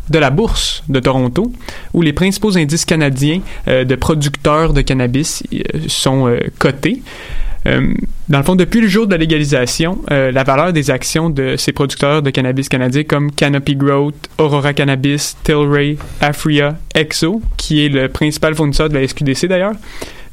[0.09, 1.51] de la bourse de Toronto,
[1.93, 7.01] où les principaux indices canadiens euh, de producteurs de cannabis euh, sont euh, cotés.
[7.65, 7.93] Euh,
[8.29, 11.55] dans le fond, depuis le jour de la légalisation, euh, la valeur des actions de
[11.57, 17.89] ces producteurs de cannabis canadiens comme Canopy Growth, Aurora Cannabis, Tilray, Afria, Exo, qui est
[17.89, 19.73] le principal fournisseur de la SQDC d'ailleurs,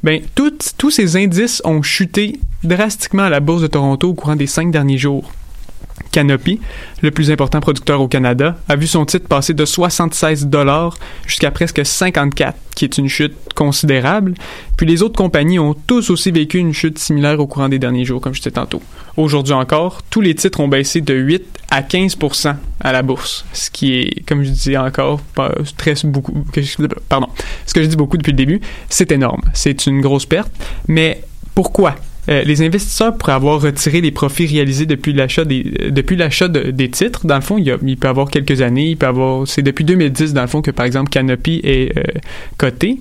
[0.02, 4.46] ben, tous ces indices ont chuté drastiquement à la bourse de Toronto au courant des
[4.46, 5.32] cinq derniers jours.
[6.14, 6.60] Canopy,
[7.02, 10.96] le plus important producteur au Canada, a vu son titre passer de 76 dollars
[11.26, 14.34] jusqu'à presque 54, qui est une chute considérable.
[14.76, 18.04] Puis les autres compagnies ont tous aussi vécu une chute similaire au courant des derniers
[18.04, 18.80] jours, comme je disais tantôt.
[19.16, 23.68] Aujourd'hui encore, tous les titres ont baissé de 8 à 15% à la bourse, ce
[23.70, 25.20] qui est, comme je disais encore,
[25.76, 26.44] très beaucoup.
[27.08, 27.26] Pardon,
[27.66, 29.42] ce que je dis beaucoup depuis le début, c'est énorme.
[29.52, 30.52] C'est une grosse perte,
[30.86, 31.22] mais
[31.56, 31.96] pourquoi?
[32.28, 37.26] Euh, les investisseurs pourraient avoir retiré les profits réalisés depuis l'achat des euh, titres.
[37.26, 40.42] Dans le fond, il, y avoir quelques années, il peut avoir c'est depuis 2010 dans
[40.42, 42.02] le fond que par exemple Canopy est euh,
[42.56, 43.00] coté.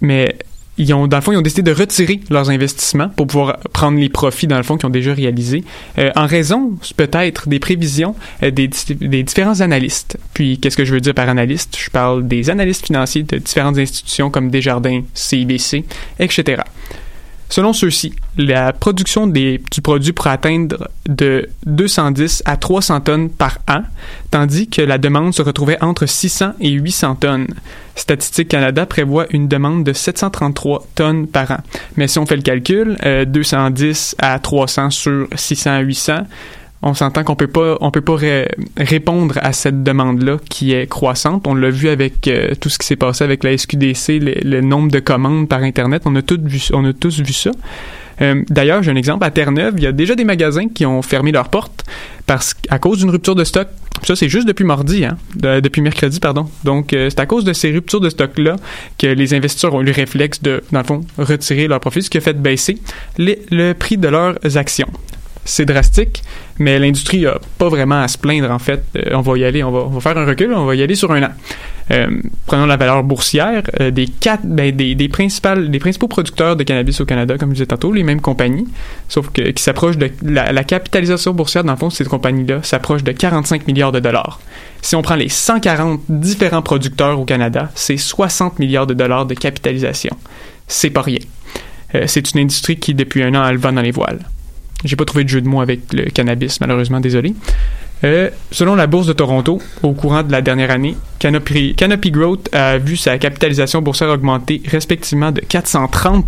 [0.00, 0.34] Mais
[0.78, 3.98] ils ont dans le fond ils ont décidé de retirer leurs investissements pour pouvoir prendre
[3.98, 5.62] les profits dans le fond qu'ils ont déjà réalisés
[6.16, 10.16] en raison peut-être des prévisions des, des différents analystes.
[10.32, 11.76] Puis qu'est-ce que je veux dire par analyste?
[11.78, 15.84] Je parle des analystes financiers de différentes institutions comme Desjardins, CIBC,
[16.18, 16.62] etc.
[17.50, 23.82] Selon ceux-ci, la production du produit pourrait atteindre de 210 à 300 tonnes par an,
[24.30, 27.48] tandis que la demande se retrouvait entre 600 et 800 tonnes.
[27.96, 31.58] Statistique Canada prévoit une demande de 733 tonnes par an.
[31.96, 36.18] Mais si on fait le calcul, euh, 210 à 300 sur 600 à 800,
[36.82, 40.72] on s'entend qu'on peut pas on peut pas ré- répondre à cette demande là qui
[40.72, 41.46] est croissante.
[41.46, 44.90] On l'a vu avec euh, tout ce qui s'est passé avec la SQDC le, nombre
[44.90, 46.02] de commandes par internet.
[46.06, 47.50] On a tous vu on a tous vu ça.
[48.22, 49.24] Euh, D'ailleurs, j'ai un exemple.
[49.24, 51.84] À Terre-Neuve, il y a déjà des magasins qui ont fermé leurs portes
[52.26, 53.68] parce qu'à cause d'une rupture de stock.
[54.02, 56.48] Ça, c'est juste depuis mardi, hein, de- depuis mercredi, pardon.
[56.64, 58.56] Donc, euh, c'est à cause de ces ruptures de stock-là
[58.98, 62.08] que les investisseurs ont eu le réflexe de, dans le fond, retirer leurs profits, ce
[62.10, 62.78] qui a fait baisser
[63.18, 64.88] le prix de leurs actions.
[65.44, 66.22] C'est drastique,
[66.60, 68.84] mais l'industrie a pas vraiment à se plaindre en fait.
[68.94, 70.82] Euh, on va y aller, on va, on va faire un recul, on va y
[70.82, 71.30] aller sur un an.
[71.90, 72.08] Euh,
[72.46, 76.62] prenons la valeur boursière euh, des quatre, ben, des, des principales, des principaux producteurs de
[76.62, 78.68] cannabis au Canada, comme je disais tantôt, les mêmes compagnies,
[79.08, 82.62] sauf que qui s'approchent de la, la capitalisation boursière dans le fond de ces compagnies-là
[82.62, 84.38] s'approche de 45 milliards de dollars.
[84.82, 89.34] Si on prend les 140 différents producteurs au Canada, c'est 60 milliards de dollars de
[89.34, 90.16] capitalisation.
[90.68, 91.18] C'est pas rien.
[91.94, 94.20] Euh, c'est une industrie qui depuis un an a le vent dans les voiles.
[94.84, 97.34] J'ai pas trouvé de jeu de mots avec le cannabis, malheureusement, désolé.
[98.02, 102.48] Euh, selon la bourse de Toronto, au courant de la dernière année, Canopy, Canopy Growth
[102.54, 106.24] a vu sa capitalisation boursière augmenter respectivement de 430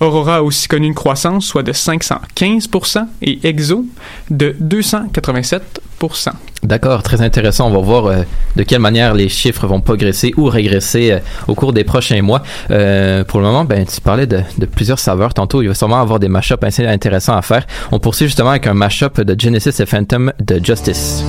[0.00, 3.84] Aurora a aussi connu une croissance, soit de 515% et Exo
[4.30, 6.32] de 287%
[6.62, 7.68] D'accord, très intéressant.
[7.68, 8.22] On va voir euh,
[8.56, 12.42] de quelle manière les chiffres vont progresser ou régresser euh, au cours des prochains mois.
[12.70, 15.62] Euh, pour le moment, ben, tu parlais de, plusieurs saveurs tantôt.
[15.62, 17.66] Il va sûrement avoir des mashups assez intéressants à faire.
[17.92, 21.22] On poursuit justement avec un mashup de Genesis et Phantom de Justice.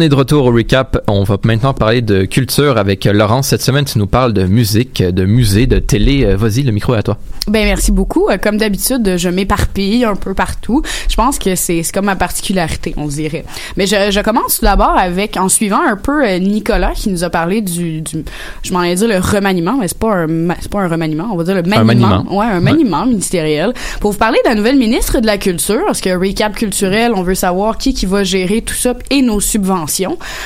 [0.00, 0.96] On est de retour au recap.
[1.08, 3.48] On va maintenant parler de culture avec Laurence.
[3.48, 6.24] Cette semaine, tu nous parles de musique, de musée, de télé.
[6.24, 7.18] Euh, Vas-y, le micro est à toi.
[7.48, 8.30] Ben merci beaucoup.
[8.30, 10.80] Euh, Comme d'habitude, je m'éparpille un peu partout.
[11.06, 13.44] Je pense que c'est comme ma particularité, on dirait.
[13.76, 17.22] Mais je, je commence tout d'abord avec en suivant un peu euh, Nicolas qui nous
[17.22, 18.24] a parlé du, du
[18.62, 20.28] je m'en allais dire le remaniement, mais c'est pas un
[20.62, 21.84] c'est pas un remaniement, on va dire le maniement.
[22.08, 22.38] maniement.
[22.38, 26.00] Ouais, un maniement ministériel pour vous parler de la nouvelle ministre de la culture parce
[26.00, 29.89] que recap culturel, on veut savoir qui qui va gérer tout ça et nos subventions.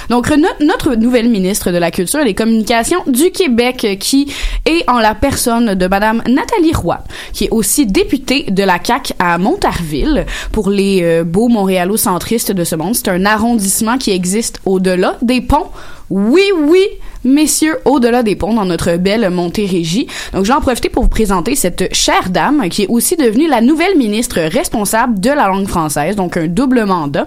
[0.09, 4.33] Donc no- notre nouvelle ministre de la culture et des communications du Québec qui
[4.67, 6.99] est en la personne de madame Nathalie Roy,
[7.33, 12.65] qui est aussi députée de la CAQ à Montarville pour les euh, beaux montréalo-centristes de
[12.65, 12.95] ce monde.
[12.95, 15.67] C'est un arrondissement qui existe au-delà des ponts.
[16.11, 16.85] Oui, oui,
[17.25, 20.07] messieurs, au-delà des ponts dans notre belle Montérégie.
[20.33, 23.97] Donc, j'en profiter pour vous présenter cette chère dame qui est aussi devenue la nouvelle
[23.97, 27.27] ministre responsable de la langue française, donc un double mandat.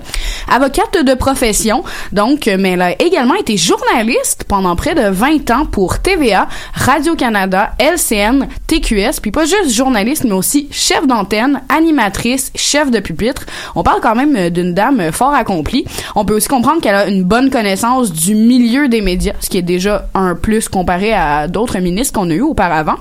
[0.49, 5.65] Avocate de profession, donc, mais elle a également été journaliste pendant près de 20 ans
[5.65, 12.91] pour TVA, Radio-Canada, LCN, TQS, puis pas juste journaliste, mais aussi chef d'antenne, animatrice, chef
[12.91, 13.45] de pupitre.
[13.75, 15.85] On parle quand même euh, d'une dame fort accomplie.
[16.15, 19.57] On peut aussi comprendre qu'elle a une bonne connaissance du milieu des médias, ce qui
[19.57, 22.97] est déjà un plus comparé à d'autres ministres qu'on a eu auparavant.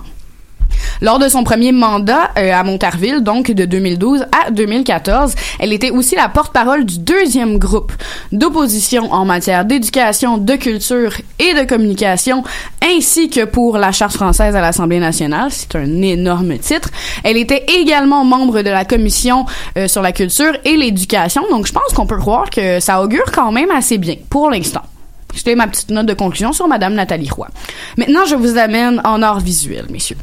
[1.03, 5.91] Lors de son premier mandat euh, à Montarville, donc de 2012 à 2014, elle était
[5.91, 7.93] aussi la porte-parole du deuxième groupe
[8.33, 12.45] d'opposition en matière d'éducation, de culture et de communication,
[12.83, 15.49] ainsi que pour la Charte française à l'Assemblée nationale.
[15.51, 16.89] C'est un énorme titre.
[17.25, 19.45] Elle était également membre de la commission
[19.77, 23.31] euh, sur la culture et l'éducation, donc je pense qu'on peut croire que ça augure
[23.35, 24.83] quand même assez bien pour l'instant.
[25.37, 27.49] C'était ma petite note de conclusion sur Madame Nathalie Roy.
[27.97, 30.17] Maintenant, je vous amène en art visuel, messieurs.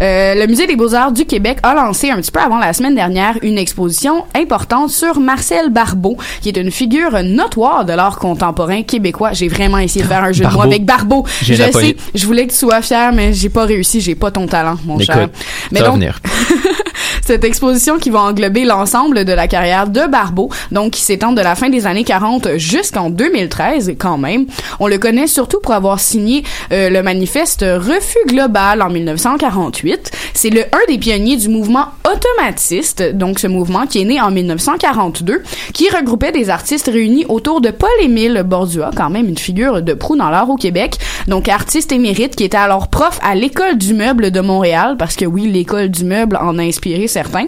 [0.00, 2.94] Euh, le Musée des Beaux-Arts du Québec a lancé un petit peu avant la semaine
[2.94, 8.82] dernière une exposition importante sur Marcel Barbeau, qui est une figure notoire de l'art contemporain
[8.82, 9.32] québécois.
[9.32, 11.24] J'ai vraiment essayé de faire un jeu de mots avec Barbeau.
[11.42, 14.00] Je sais, je voulais que tu sois fier, mais j'ai pas réussi.
[14.00, 15.28] J'ai pas ton talent, mon Écoute, cher.
[15.70, 16.20] Mais donc, venir.
[17.26, 21.40] cette exposition qui va englober l'ensemble de la carrière de Barbeau, donc qui s'étend de
[21.40, 24.46] la fin des années 40 jusqu'en 2013 quand même.
[24.78, 30.12] On le connaît surtout pour avoir signé euh, le manifeste Refus global en 1948.
[30.34, 34.30] C'est le un des pionniers du mouvement automatiste, donc ce mouvement qui est né en
[34.30, 35.42] 1942,
[35.74, 40.16] qui regroupait des artistes réunis autour de Paul-Émile Bordua, quand même une figure de proue
[40.16, 44.30] dans l'art au Québec, donc artiste émérite qui était alors prof à l'école du meuble
[44.30, 47.46] de Montréal, parce que oui, l'école du meuble en a inspiré certains.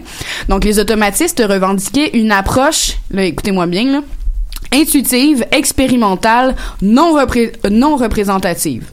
[0.48, 4.00] Donc les automatistes revendiquaient une approche, là écoutez-moi bien là,
[4.72, 8.84] intuitive, expérimentale, non, repré- non représentative.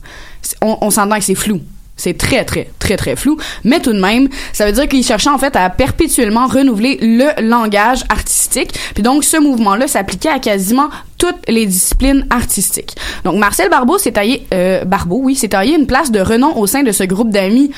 [0.62, 1.62] On, s'entend que c'est flou.
[1.98, 3.38] C'est très, très, très, très flou.
[3.64, 7.30] Mais tout de même, ça veut dire qu'il cherchait en fait à perpétuellement renouveler le
[7.42, 8.72] langage artistique.
[8.94, 12.96] Puis donc, ce mouvement-là s'appliquait à quasiment toutes les disciplines artistiques.
[13.24, 16.68] Donc, Marcel Barbeau s'est taillé, euh, Barbeau, oui, s'est taillé une place de renom au
[16.68, 17.72] sein de ce groupe d'amis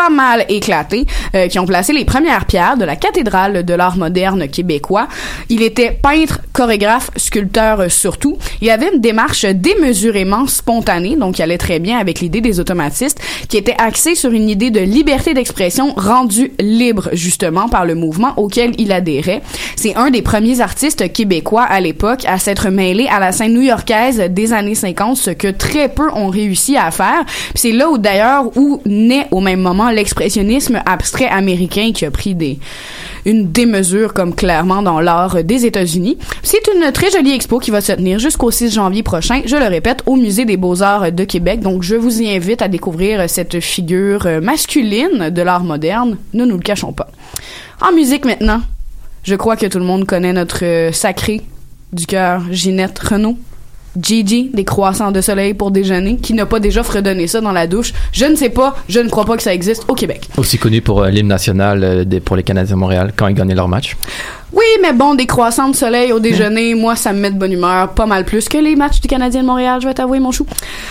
[0.00, 3.98] pas mal éclatés, euh, qui ont placé les premières pierres de la cathédrale de l'art
[3.98, 5.08] moderne québécois.
[5.50, 8.38] Il était peintre, chorégraphe, sculpteur surtout.
[8.62, 13.20] Il avait une démarche démesurément spontanée, donc il allait très bien avec l'idée des automatistes,
[13.50, 18.32] qui était axée sur une idée de liberté d'expression rendue libre justement par le mouvement
[18.38, 19.42] auquel il adhérait.
[19.76, 24.18] C'est un des premiers artistes québécois à l'époque à s'être mêlé à la scène new-yorkaise
[24.30, 27.24] des années 50, ce que très peu ont réussi à faire.
[27.54, 32.34] C'est là où d'ailleurs où naît au même moment l'expressionnisme abstrait américain qui a pris
[32.34, 32.58] des
[33.26, 36.16] une démesure comme clairement dans l'art des États-Unis.
[36.42, 39.66] C'est une très jolie expo qui va se tenir jusqu'au 6 janvier prochain, je le
[39.66, 41.60] répète, au Musée des Beaux-Arts de Québec.
[41.60, 46.56] Donc je vous y invite à découvrir cette figure masculine de l'art moderne, ne nous
[46.56, 47.08] le cachons pas.
[47.82, 48.60] En musique maintenant,
[49.22, 51.42] je crois que tout le monde connaît notre euh, sacré
[51.92, 53.36] du cœur Ginette Renault.
[54.00, 57.66] Gigi, des croissants de soleil pour déjeuner, qui n'a pas déjà fredonné ça dans la
[57.66, 57.92] douche.
[58.12, 60.28] Je ne sais pas, je ne crois pas que ça existe au Québec.
[60.36, 63.54] Aussi connu pour euh, l'hymne national euh, pour les Canadiens de Montréal quand ils gagnaient
[63.54, 63.96] leur match.
[64.52, 67.52] Oui, mais bon, des croissants de soleil au déjeuner, moi, ça me met de bonne
[67.52, 70.32] humeur, pas mal plus que les matchs du Canadien de Montréal, je vais t'avouer, mon
[70.32, 70.44] chou.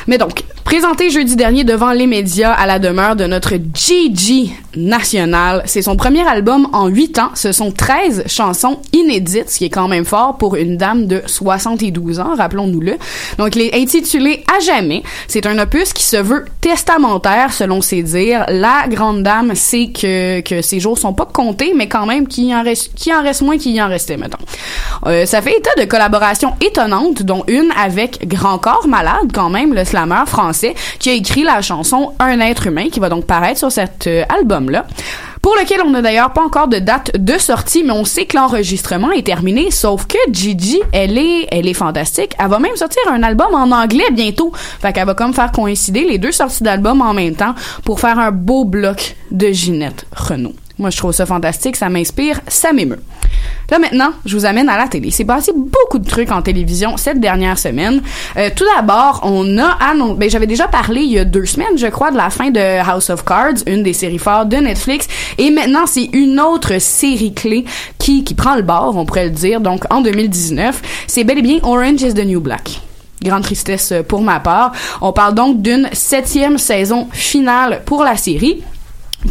[0.08, 5.64] Mais donc, présenté jeudi dernier devant les médias à la demeure de notre Gigi national,
[5.66, 7.32] c'est son premier album en 8 ans.
[7.36, 11.22] Ce sont 13 chansons inédites, ce qui est quand même fort pour une dame de
[11.26, 12.98] 72 ans, rappelons-nous-le.
[13.40, 15.04] Donc, il est intitulé À jamais.
[15.28, 18.46] C'est un opus qui se veut testamentaire, selon ses dires.
[18.48, 22.54] La grande dame sait que, que ses jours sont pas comptés, mais quand même qu'il
[22.54, 24.38] en reste, qu'il en reste moins qu'il y en restait, mettons.
[25.06, 29.74] Euh, ça fait état de collaborations étonnantes, dont une avec Grand Corps Malade, quand même,
[29.74, 33.60] le slammer français, qui a écrit la chanson Un être humain, qui va donc paraître
[33.60, 34.86] sur cet euh, album-là.
[35.42, 38.36] pour lequel on n'a d'ailleurs pas encore de date de sortie, mais on sait que
[38.36, 42.34] l'enregistrement est terminé, sauf que Gigi, elle est, elle est fantastique.
[42.40, 44.52] Elle va même sortir un album en anglais bientôt.
[44.82, 48.20] Fait qu'elle va comme faire coïncider les deux sorties d'albums en même temps pour faire
[48.20, 50.56] un beau bloc de Ginette Renault.
[50.80, 53.00] Moi, je trouve ça fantastique, ça m'inspire, ça m'émeut.
[53.70, 55.12] Là maintenant, je vous amène à la télé.
[55.12, 58.02] C'est passé beaucoup de trucs en télévision cette dernière semaine.
[58.38, 61.78] Euh, tout d'abord, on a annoncé, ben j'avais déjà parlé il y a deux semaines,
[61.78, 65.08] je crois, de la fin de House of Cards, une des séries fortes de Netflix.
[65.38, 67.66] Et maintenant, c'est une autre série clé
[67.98, 69.60] qui qui prend le bord, on pourrait le dire.
[69.60, 72.82] Donc en 2019, c'est bel et bien Orange is the New Black.
[73.22, 74.72] Grande tristesse pour ma part.
[75.02, 78.64] On parle donc d'une septième saison finale pour la série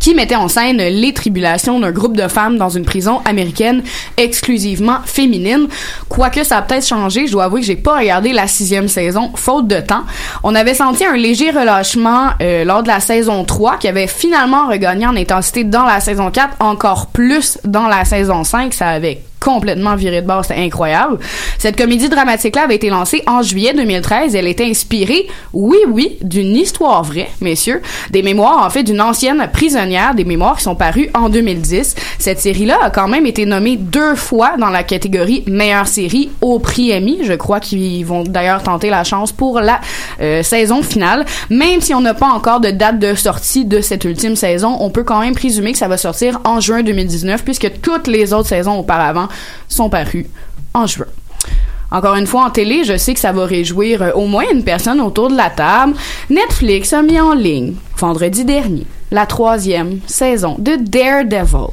[0.01, 3.82] qui mettait en scène les tribulations d'un groupe de femmes dans une prison américaine
[4.16, 5.68] exclusivement féminine.
[6.09, 9.32] Quoique ça a peut-être changé, je dois avouer que j'ai pas regardé la sixième saison,
[9.34, 10.05] faute de temps.
[10.43, 14.68] On avait senti un léger relâchement euh, lors de la saison 3, qui avait finalement
[14.68, 18.74] regagné en intensité dans la saison 4, encore plus dans la saison 5.
[18.74, 21.18] Ça avait complètement viré de bord, c'était incroyable.
[21.59, 24.34] Cette comédie dramatique-là avait été lancée en juillet 2013.
[24.34, 29.49] Elle était inspirée, oui, oui, d'une histoire vraie, messieurs, des mémoires, en fait, d'une ancienne
[29.53, 31.95] prisonnière, des mémoires qui sont parues en 2010.
[32.18, 36.59] Cette série-là a quand même été nommée deux fois dans la catégorie meilleure série au
[36.59, 37.20] prix Emmy.
[37.22, 39.80] Je crois qu'ils vont d'ailleurs tenter la chance pour la
[40.20, 41.24] euh, saison finale.
[41.51, 44.91] Même si on n'a pas encore de date de sortie de cette ultime saison, on
[44.91, 48.49] peut quand même présumer que ça va sortir en juin 2019 puisque toutes les autres
[48.49, 49.28] saisons auparavant
[49.68, 50.26] sont parus
[50.74, 51.07] en juin.
[51.91, 54.62] Encore une fois, en télé, je sais que ça va réjouir euh, au moins une
[54.62, 55.95] personne autour de la table.
[56.29, 61.70] Netflix a mis en ligne, vendredi dernier, la troisième saison de Daredevil.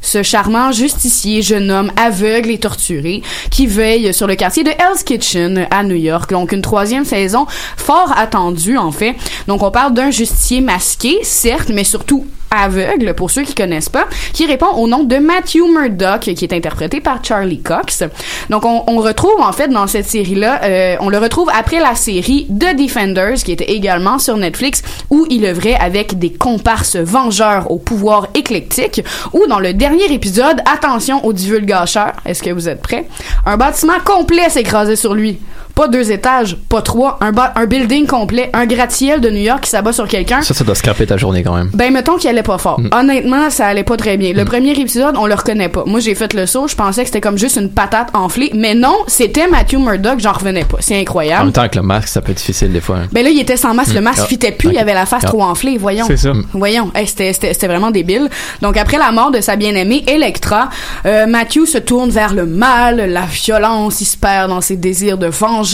[0.00, 3.20] Ce charmant justicier, jeune homme aveugle et torturé,
[3.50, 6.30] qui veille sur le quartier de Hell's Kitchen à New York.
[6.30, 7.46] Donc une troisième saison
[7.76, 9.16] fort attendue en fait.
[9.48, 14.06] Donc on parle d'un justicier masqué, certes, mais surtout aveugle, pour ceux qui connaissent pas,
[14.32, 18.04] qui répond au nom de Matthew Murdock, qui est interprété par Charlie Cox.
[18.50, 21.94] Donc, on, on retrouve, en fait, dans cette série-là, euh, on le retrouve après la
[21.94, 27.70] série The Defenders, qui était également sur Netflix, où il œuvrait avec des comparses vengeurs
[27.70, 32.82] au pouvoir éclectique, ou dans le dernier épisode, attention aux divulgateurs, est-ce que vous êtes
[32.82, 33.06] prêts?
[33.46, 35.38] Un bâtiment complet s'écrasait sur lui
[35.78, 39.70] pas deux étages, pas trois, un, un building complet, un gratte-ciel de New York qui
[39.70, 40.42] s'abat sur quelqu'un.
[40.42, 41.70] Ça, ça doit scraper ta journée quand même.
[41.72, 42.80] Ben, mettons qu'il allait pas fort.
[42.80, 42.88] Mm.
[42.92, 44.32] Honnêtement, ça allait pas très bien.
[44.32, 45.84] Le premier épisode, on le reconnaît pas.
[45.86, 48.74] Moi, j'ai fait le saut, je pensais que c'était comme juste une patate enflée, mais
[48.74, 50.78] non, c'était Matthew Murdock, j'en revenais pas.
[50.80, 51.44] C'est En incroyable.
[51.44, 52.96] même temps, avec le masque, ça peut être difficile des fois.
[52.96, 53.08] hein.
[53.12, 54.04] Ben là, il était sans masque, le Mm.
[54.04, 54.26] masque Ah.
[54.26, 54.82] fitait plus, il Ok.
[54.82, 55.28] avait la face Ah.
[55.28, 56.06] trop enflée, voyons.
[56.08, 56.32] C'est ça.
[56.34, 56.44] Mm.
[56.54, 58.28] Voyons, Hey, c'était c'était- c'était vraiment débile.
[58.62, 60.70] Donc après la mort de sa bien-aimée Electra,
[61.06, 65.18] euh, Matthew se tourne vers le mal, la violence, il se perd dans ses désirs
[65.18, 65.67] de vengeance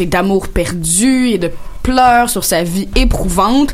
[0.00, 1.50] et d'amour perdu et de
[1.82, 3.72] pleurs sur sa vie éprouvante.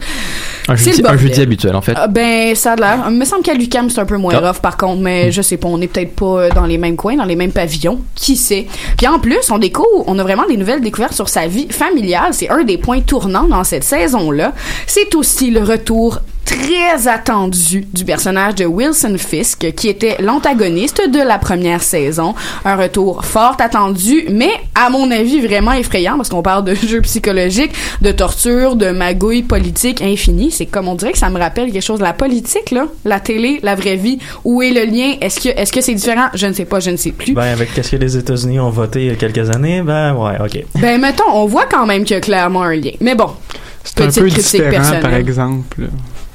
[0.68, 1.94] Un jeudi, un jeudi habituel, en fait.
[1.96, 3.06] Ah, ben, ça a l'air.
[3.08, 4.48] Il me semble qu'à l'UQAM, c'est un peu moins Ah.
[4.50, 6.96] rough, par contre, mais je sais pas, on est peut-être pas euh, dans les mêmes
[6.96, 8.00] coins, dans les mêmes pavillons.
[8.14, 8.66] Qui sait?
[8.98, 12.32] Puis en plus, on découvre, on a vraiment des nouvelles découvertes sur sa vie familiale.
[12.32, 14.52] C'est un des points tournants dans cette saison-là.
[14.86, 21.18] C'est aussi le retour très attendu du personnage de Wilson Fisk, qui était l'antagoniste de
[21.18, 22.34] la première saison.
[22.64, 27.00] Un retour fort attendu, mais à mon avis vraiment effrayant, parce qu'on parle de jeux
[27.00, 30.50] psychologiques, de torture, de magouilles politiques infinies.
[30.50, 32.86] C'est comme on dirait que ça me rappelle quelque chose de la politique, là.
[33.04, 34.18] La télé, la vraie vie.
[34.44, 35.14] Où est le lien?
[35.20, 36.28] Est-ce que, est-ce que c'est différent?
[36.34, 37.34] Je ne sais pas, je ne sais plus.
[37.34, 40.36] Ben, avec qu'est-ce que les États-Unis ont voté il y a quelques années, ben, ouais,
[40.40, 40.64] ok.
[40.80, 42.92] Ben, mettons, on voit quand même qu'il y a clairement un lien.
[43.00, 43.30] Mais bon.
[43.84, 45.88] C'est un peu différent, par exemple.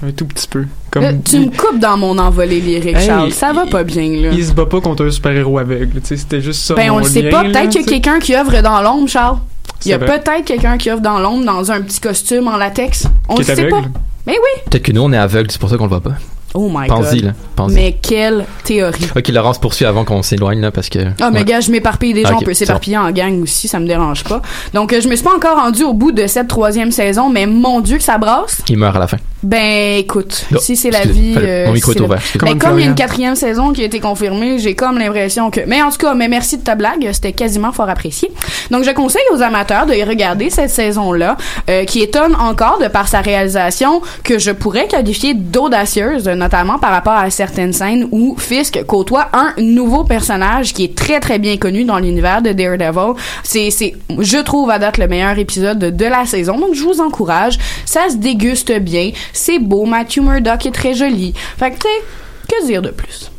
[0.05, 0.65] Un tout petit peu.
[0.91, 3.31] Comme Là, tu me coupes dans mon envolée lyrique, Hey, Charles.
[3.31, 4.29] Ça va pas bien, là.
[4.31, 6.01] il se bat pas contre un super-héros aveugle.
[6.01, 6.75] Tu sais, c'était juste ça.
[6.75, 7.43] Ben, on le sait lien, pas.
[7.43, 9.39] Peut-être qu'il y a quelqu'un qui œuvre dans l'ombre, Charles.
[9.85, 13.07] Il y a peut-être quelqu'un qui œuvre dans l'ombre dans un petit costume en latex.
[13.29, 13.69] On le sait aveugle.
[13.71, 13.83] pas.
[14.27, 14.61] Mais oui.
[14.69, 16.13] Peut-être que nous, on est aveugle, c'est pour ça qu'on le voit pas.
[16.59, 17.25] Oh my Pense-y, god.
[17.25, 17.31] là.
[17.55, 17.75] Pense-y.
[17.75, 19.07] Mais quelle théorie.
[19.15, 20.99] Ok, Laurence poursuit avant qu'on s'éloigne, là, parce que.
[21.21, 21.45] Ah, mais Ouais.
[21.45, 24.41] gars, je m'éparpille déjà, Ok, on peut s'éparpiller en gang aussi, ça me dérange pas.
[24.73, 27.45] Donc, euh, je me suis pas encore rendu au bout de cette troisième saison, mais
[27.45, 28.63] mon Dieu que ça brasse.
[28.69, 29.17] Il meurt à la fin.
[29.43, 31.35] Ben, écoute, Non, si c'est la vie.
[31.37, 32.19] euh, mon micro est ouvert.
[32.41, 35.51] Ben, Comme il y a une quatrième saison qui a été confirmée, j'ai comme l'impression
[35.51, 35.61] que.
[35.67, 38.31] Mais en tout cas, mais merci de ta blague, c'était quasiment fort apprécié.
[38.71, 41.37] Donc, je conseille aux amateurs de y regarder cette saison-là,
[41.69, 46.91] euh, qui étonne encore de par sa réalisation que je pourrais qualifier d'audacieuse, notamment par
[46.91, 51.57] rapport à certaines scènes où Fisk côtoie un nouveau personnage qui est très très bien
[51.57, 53.13] connu dans l'univers de Daredevil.
[53.43, 56.83] C'est, c'est, je trouve à date le meilleur épisode de, de la saison, donc je
[56.83, 57.57] vous encourage.
[57.85, 61.33] Ça se déguste bien, c'est beau, Matthew Murdock est très joli.
[61.57, 63.31] Fait que tu sais, que dire de plus?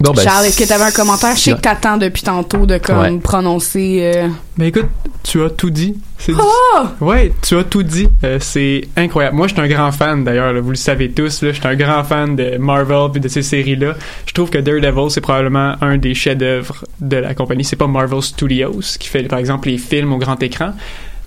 [0.00, 1.36] Bon, ben, Charles, est-ce que tu avais un commentaire?
[1.36, 3.18] Je sais que t'attends depuis tantôt de comme Ouais.
[3.18, 3.98] prononcer.
[4.16, 4.86] euh, Ben écoute,
[5.22, 5.94] tu as tout dit.
[6.16, 6.86] C'est Oh!
[7.02, 8.08] Ouais, tu as tout dit.
[8.24, 9.36] Euh, c'est incroyable.
[9.36, 10.54] Moi, je suis un grand fan d'ailleurs.
[10.62, 11.40] Vous le savez tous.
[11.44, 13.94] Je suis un grand fan de Marvel puis de ces séries-là.
[14.26, 17.64] Je trouve que Daredevil, c'est probablement un des chefs-d'œuvre de la compagnie.
[17.64, 20.72] C'est pas Marvel Studios qui fait, par exemple, les films au grand écran.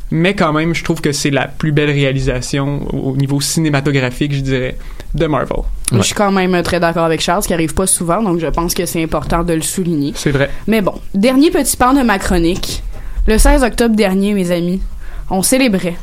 [0.09, 4.33] Mais quand même, je trouve que c'est la plus belle réalisation au au niveau cinématographique,
[4.33, 4.77] je dirais,
[5.13, 5.57] de Marvel.
[5.91, 8.47] Je suis quand même très d'accord avec Charles, ce qui arrive pas souvent, donc je
[8.47, 10.13] pense que c'est important de le souligner.
[10.15, 10.49] C'est vrai.
[10.67, 12.83] Mais bon, dernier petit pan de ma chronique.
[13.27, 14.81] Le 16 octobre dernier, mes amis,
[15.29, 15.95] on célébrait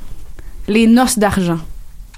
[0.69, 1.59] les noces d'argent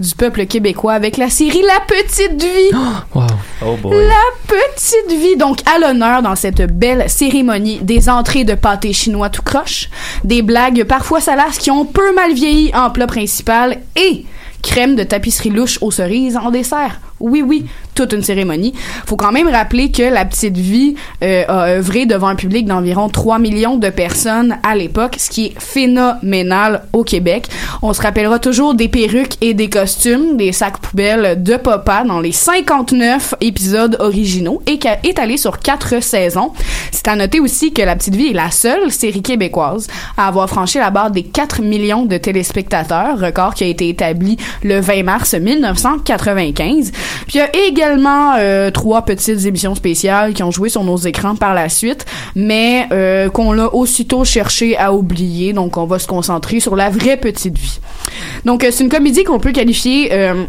[0.01, 2.76] du peuple québécois avec la série La Petite Vie.
[3.14, 3.26] Wow.
[3.64, 3.97] Oh boy.
[4.07, 4.14] La
[4.47, 9.43] Petite Vie, donc à l'honneur dans cette belle cérémonie des entrées de pâté chinois tout
[9.43, 9.88] croche,
[10.24, 14.24] des blagues parfois salaces qui ont peu mal vieilli en plat principal et
[14.63, 17.01] crème de tapisserie louche aux cerises en dessert.
[17.23, 18.75] Oui, oui, toute une cérémonie.
[19.07, 23.09] Faut quand même rappeler que La Petite Vie euh, a œuvré devant un public d'environ
[23.09, 27.47] 3 millions de personnes à l'époque, ce qui est phénoménal au Québec.
[27.81, 32.18] On se rappellera toujours des perruques et des costumes, des sacs poubelles de Papa dans
[32.18, 36.51] les 59 épisodes originaux et qui a étalé sur quatre saisons.
[36.91, 40.49] C'est à noter aussi que La Petite Vie est la seule série québécoise à avoir
[40.49, 45.05] franchi la barre des 4 millions de téléspectateurs, record qui a été établi le 20
[45.05, 46.91] mars 1995.
[47.27, 50.97] Puis il y a également euh, trois petites émissions spéciales qui ont joué sur nos
[50.97, 52.05] écrans par la suite,
[52.35, 55.53] mais euh, qu'on l'a aussitôt cherché à oublier.
[55.53, 57.81] Donc on va se concentrer sur la vraie petite vie.
[58.45, 60.45] Donc euh, c'est une comédie qu'on peut qualifier euh,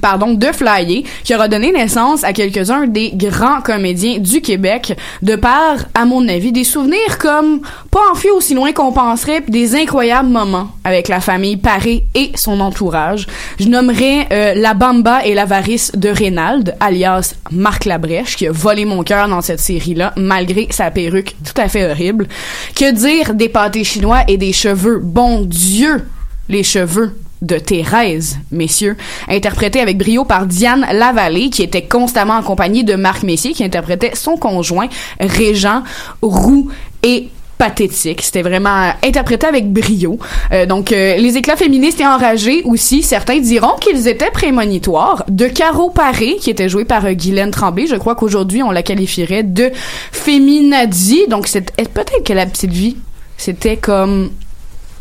[0.00, 5.36] pardon, de Flyer, qui aura donné naissance à quelques-uns des grands comédiens du Québec, de
[5.36, 9.74] par, à mon avis, des souvenirs comme pas enfuis aussi loin qu'on penserait, puis des
[9.74, 13.26] incroyables moments avec la famille Paré et son entourage.
[13.58, 18.84] Je nommerai euh, la Bamba et l'avarice de Reynald, alias Marc Labrèche, qui a volé
[18.84, 22.28] mon cœur dans cette série-là, malgré sa perruque tout à fait horrible.
[22.74, 24.98] Que dire des pâtés chinois et des cheveux?
[25.02, 26.04] Bon Dieu!
[26.48, 28.96] Les cheveux de Thérèse, messieurs,
[29.28, 34.12] interprété avec brio par Diane Lavallée, qui était constamment accompagnée de Marc Messier, qui interprétait
[34.14, 34.88] son conjoint,
[35.20, 35.82] Régent
[36.22, 36.70] Roux
[37.02, 37.28] et
[37.62, 38.22] pathétique.
[38.22, 40.18] C'était vraiment euh, interprété avec brio.
[40.52, 45.24] Euh, donc, euh, les éclats féministes et enragés aussi, certains diront qu'ils étaient prémonitoires.
[45.28, 49.44] De Caro Paré, qui était joué par Guylaine Tremblay, je crois qu'aujourd'hui on la qualifierait
[49.44, 49.70] de
[50.10, 51.26] féminadie.
[51.28, 52.96] Donc, c'est eh, peut-être que la petite vie,
[53.36, 54.30] c'était comme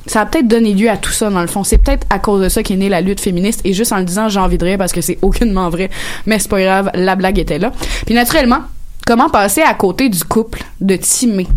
[0.07, 1.63] ça a peut-être donné lieu à tout ça dans le fond.
[1.63, 3.61] C'est peut-être à cause de ça qu'est née la lutte féministe.
[3.63, 5.89] Et juste en le disant, j'ai envie parce que c'est aucunement vrai.
[6.25, 7.71] Mais c'est pas grave, la blague était là.
[8.05, 8.61] Puis naturellement,
[9.05, 11.47] comment passer à côté du couple de Timé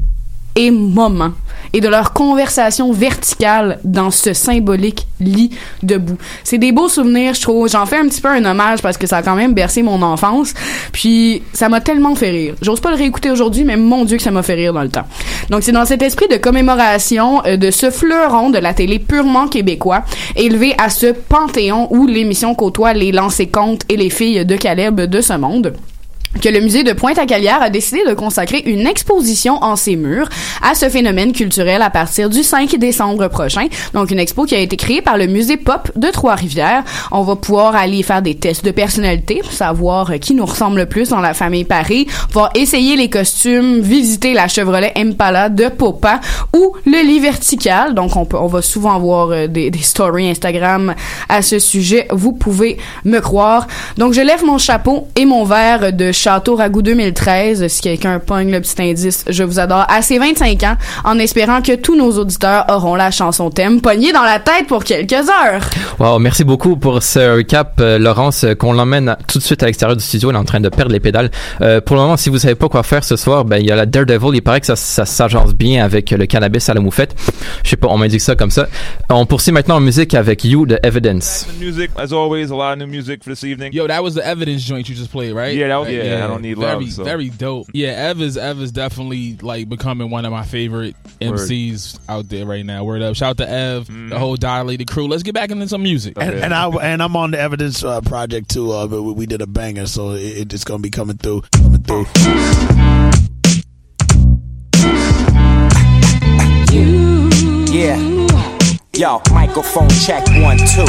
[0.57, 1.33] et Moment
[1.75, 5.51] et de leur conversation verticale dans ce symbolique lit
[5.83, 6.17] debout.
[6.45, 7.69] C'est des beaux souvenirs, je trouve.
[7.69, 10.01] J'en fais un petit peu un hommage parce que ça a quand même bercé mon
[10.01, 10.55] enfance.
[10.93, 12.55] Puis ça m'a tellement fait rire.
[12.63, 14.89] J'ose pas le réécouter aujourd'hui, mais mon Dieu que ça m'a fait rire dans le
[14.89, 15.07] temps.
[15.51, 19.49] Donc c'est dans cet esprit de commémoration euh, de ce fleuron de la télé purement
[19.49, 20.05] québécois,
[20.37, 25.01] élevé à ce panthéon où l'émission côtoie les lancers comptes et les filles de Caleb
[25.01, 25.75] de ce monde
[26.41, 30.29] que le musée de Pointe-à-Calière a décidé de consacrer une exposition en ses murs
[30.63, 33.67] à ce phénomène culturel à partir du 5 décembre prochain.
[33.93, 36.85] Donc une expo qui a été créée par le musée Pop de Trois-Rivières.
[37.13, 40.79] On va pouvoir aller faire des tests de personnalité pour savoir euh, qui nous ressemble
[40.79, 45.69] le plus dans la famille Paris, pouvoir essayer les costumes, visiter la Chevrolet Impala de
[45.69, 46.21] Popa
[46.55, 47.95] ou le lit vertical.
[47.95, 50.95] Donc on peut, on va souvent voir euh, des, des stories Instagram
[51.29, 52.07] à ce sujet.
[52.11, 53.67] Vous pouvez me croire.
[53.97, 57.69] Donc je lève mon chapeau et mon verre de Château Ragout 2013.
[57.69, 59.85] Si quelqu'un pogne le petit indice, je vous adore.
[59.91, 64.11] À ses 25 ans, en espérant que tous nos auditeurs auront la chanson thème pognée
[64.11, 65.61] dans la tête pour quelques heures.
[65.99, 69.67] Wow, merci beaucoup pour ce recap, euh, Laurence, euh, qu'on l'emmène tout de suite à
[69.67, 70.31] l'extérieur du studio.
[70.31, 71.31] Elle est en train de perdre les pédales.
[71.61, 73.71] Euh, pour le moment, si vous savez pas quoi faire ce soir, ben il y
[73.71, 74.31] a la Daredevil.
[74.33, 77.15] Il paraît que ça, ça s'agence bien avec le cannabis à la moufette.
[77.65, 78.67] Je sais pas, on m'indique ça comme ça.
[79.11, 81.47] On poursuit maintenant en musique avec You de Evidence.
[81.61, 83.75] Music, as always, a lot of new music for this evening.
[83.75, 85.55] Yo, that was the evidence joint you just played, right?
[85.55, 87.05] Yeah, that was- yeah, I don't need very, love, so.
[87.05, 87.69] Very dope.
[87.73, 91.39] Yeah, Ev is Ev is definitely like becoming one of my favorite Word.
[91.39, 92.85] MCs out there right now.
[92.85, 93.17] Word up!
[93.17, 95.07] Shout out to Ev, the whole dilated crew.
[95.09, 96.15] Let's get back into some music.
[96.17, 98.73] And, and I and I'm on the evidence uh, project too.
[98.73, 101.83] Uh, but we, we did a banger, so it, it's gonna be coming through, coming
[101.83, 102.07] through.
[106.73, 107.29] You.
[107.73, 107.99] Yeah.
[108.95, 110.87] Yo, microphone check one, two.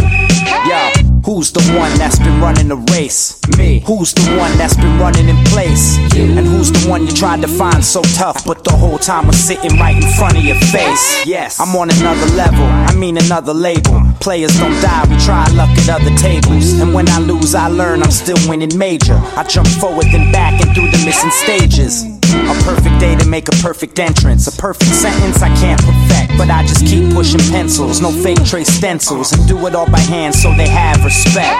[0.67, 0.91] Yo,
[1.25, 3.39] who's the one that's been running the race?
[3.57, 3.79] Me.
[3.85, 5.97] Who's the one that's been running in place?
[6.13, 6.37] You.
[6.37, 9.37] And who's the one you tried to find so tough, but the whole time was
[9.37, 11.25] sitting right in front of your face?
[11.25, 11.59] Yes.
[11.59, 14.01] I'm on another level, I mean another label.
[14.19, 16.79] Players don't die, we try luck at other tables.
[16.79, 19.19] And when I lose, I learn I'm still winning major.
[19.35, 22.05] I jump forward then back and through the missing stages.
[22.33, 24.47] A perfect day to make a perfect entrance.
[24.47, 28.01] A perfect sentence I can't perfect, but I just keep pushing pencils.
[28.01, 31.59] No fake trace stencils, and do it all by hand so they have respect.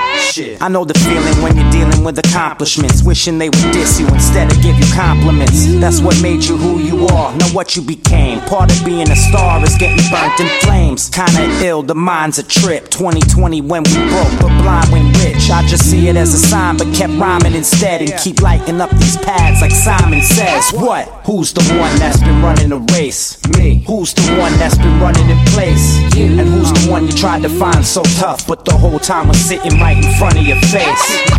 [0.61, 3.03] I know the feeling when you're dealing with accomplishments.
[3.03, 5.65] Wishing they would diss you instead of give you compliments.
[5.79, 8.41] That's what made you who you are, not what you became.
[8.41, 11.09] Part of being a star is getting burnt in flames.
[11.09, 12.89] Kinda ill, the mind's a trip.
[12.89, 15.49] 2020 when we broke, but blind when rich.
[15.49, 18.01] I just see it as a sign, but kept rhyming instead.
[18.01, 20.21] And keep lighting up these pads like Simon
[20.61, 20.81] says.
[20.81, 21.07] What?
[21.25, 23.37] Who's the one that's been running the race?
[23.57, 23.83] Me.
[23.87, 25.97] Who's the one that's been running in place?
[26.15, 26.39] You.
[26.39, 29.37] And who's the one you tried to find so tough, but the whole time was
[29.37, 31.29] sitting right in front of your face?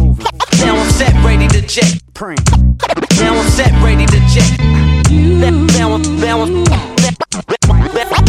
[0.60, 2.00] Now I'm set, ready to jet.
[3.20, 4.58] Now I'm set, ready to jet.
[5.10, 6.64] Now I'm, now I'm,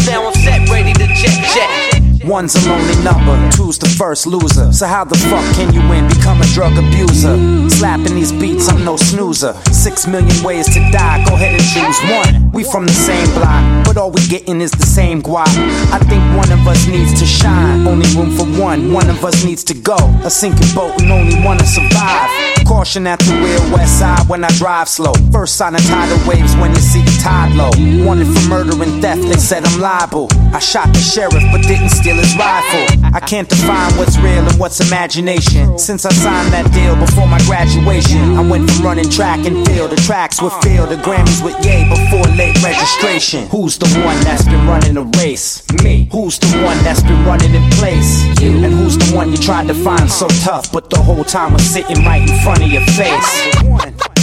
[0.06, 1.97] now I'm set, ready to jet, jet.
[2.28, 4.74] One's a lonely number, two's the first loser.
[4.74, 6.10] So how the fuck can you win?
[6.10, 7.38] Become a drug abuser.
[7.70, 9.54] Slapping these beats, I'm no snoozer.
[9.72, 12.52] Six million ways to die, go ahead and choose one.
[12.52, 15.48] We from the same block, but all we getting is the same guap.
[15.94, 17.88] I think one of us needs to shine.
[17.88, 19.96] Only room for one, one of us needs to go.
[20.26, 22.47] A sinking boat and only one to survive.
[22.68, 25.14] Caution at the real west side when I drive slow.
[25.32, 27.72] First sign of tidal waves when you see the tide low.
[28.04, 30.28] Wanted for murder and theft, they said I'm liable.
[30.52, 33.08] I shot the sheriff but didn't steal his rifle.
[33.16, 35.80] I can't define what's real and what's imagination.
[35.80, 39.92] Since I signed that deal before my graduation, I went from running track and field.
[39.92, 43.48] The tracks were filled, the Grammys with yay before late registration.
[43.48, 45.64] Who's the one that's been running the race?
[45.84, 46.10] Me.
[46.12, 48.28] Who's the one that's been running in place?
[48.42, 48.60] You.
[48.60, 51.64] And who's the one you tried to find so tough, but the whole time was
[51.64, 53.54] sitting right in front of your face?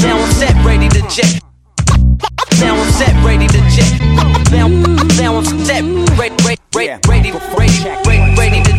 [0.03, 1.41] Now I'm set, ready to jet.
[2.61, 4.01] Now I'm set, ready to jet.
[4.51, 4.69] Now,
[5.19, 5.83] now I'm set,
[6.19, 8.04] ready, ready, ready, ready, ready,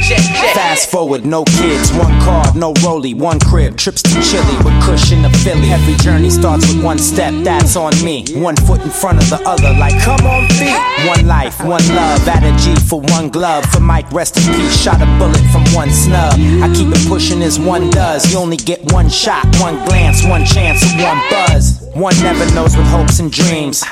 [0.08, 0.56] jet, jet.
[0.56, 5.24] Fast forward, no kids, one car, no rollie, one crib, trips to Chile with cushion
[5.24, 5.72] to Philly.
[5.72, 8.26] Every journey starts with one step, that's on me.
[8.36, 10.78] One foot in front of the other, like come on feet.
[11.08, 13.66] One life, one love, at a G for one glove.
[13.66, 16.34] For Mike, rest in peace, shot a bullet from one snub.
[16.64, 18.32] I keep it pushing as one does.
[18.32, 21.82] You only get one shot, one glance, one chance, one buzz.
[21.94, 23.84] One never knows with hopes and dreams.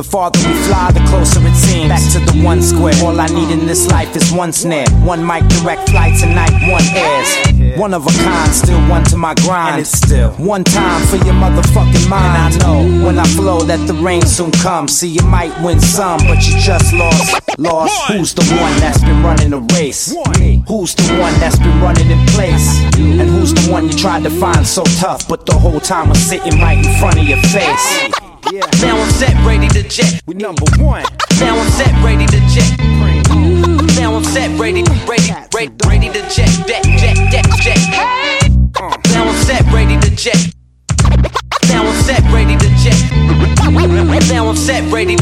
[0.00, 1.90] The farther we fly, the closer it seems.
[1.90, 2.94] Back to the one square.
[3.04, 4.88] All I need in this life is one snare.
[5.04, 7.78] One mic, direct flight tonight, one airs.
[7.78, 9.72] One of a kind, still one to my grind.
[9.72, 12.54] And it's still one time for your motherfucking mind.
[12.54, 14.96] And I know when I flow that the rain soon comes.
[14.96, 17.58] See, you might win some, but you just lost.
[17.58, 18.10] Lost.
[18.10, 20.16] Who's the one that's been running the race?
[20.40, 20.64] Me.
[20.66, 22.80] Who's the one that's been running in place?
[22.96, 26.22] And who's the one you tried to find so tough, but the whole time was
[26.22, 28.29] sitting right in front of your face?
[28.80, 30.20] Now I'm set, ready to jet.
[30.26, 31.04] We number one.
[31.38, 32.78] Now I'm set, ready to jet.
[33.96, 37.78] Now I'm set, ready, ready, ready, ready to jet, jet, jet, jet, jet.
[39.12, 40.52] Now I'm set, ready to jet.
[41.68, 42.98] Now I'm set, ready to jet.
[44.28, 45.16] Now I'm set, ready.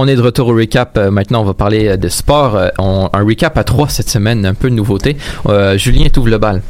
[0.00, 0.96] On est de retour au recap.
[0.96, 2.54] Euh, maintenant, on va parler euh, de sport.
[2.54, 5.16] Euh, un recap à trois cette semaine, un peu de nouveauté.
[5.74, 6.62] Julien, t'ouvres le bal.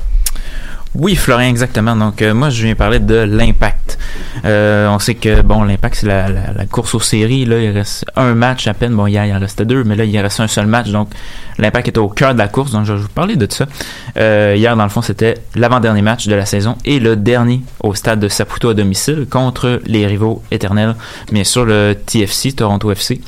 [0.94, 1.94] Oui, Florian, exactement.
[1.94, 3.98] Donc, euh, moi, je viens parler de l'impact.
[4.44, 7.44] Euh, on sait que, bon, l'impact, c'est la, course aux séries.
[7.44, 8.94] Là, il reste un match à peine.
[8.94, 10.88] Bon, hier, il en restait deux, mais là, il reste un seul match.
[10.88, 11.10] Donc,
[11.58, 12.72] l'impact est au cœur de la course.
[12.72, 13.66] Donc, je vais vous parler de ça.
[14.16, 17.94] Euh, hier, dans le fond, c'était l'avant-dernier match de la saison et le dernier au
[17.94, 20.94] stade de Saputo à domicile contre les rivaux éternels,
[21.30, 23.20] bien sûr, le TFC, Toronto FC.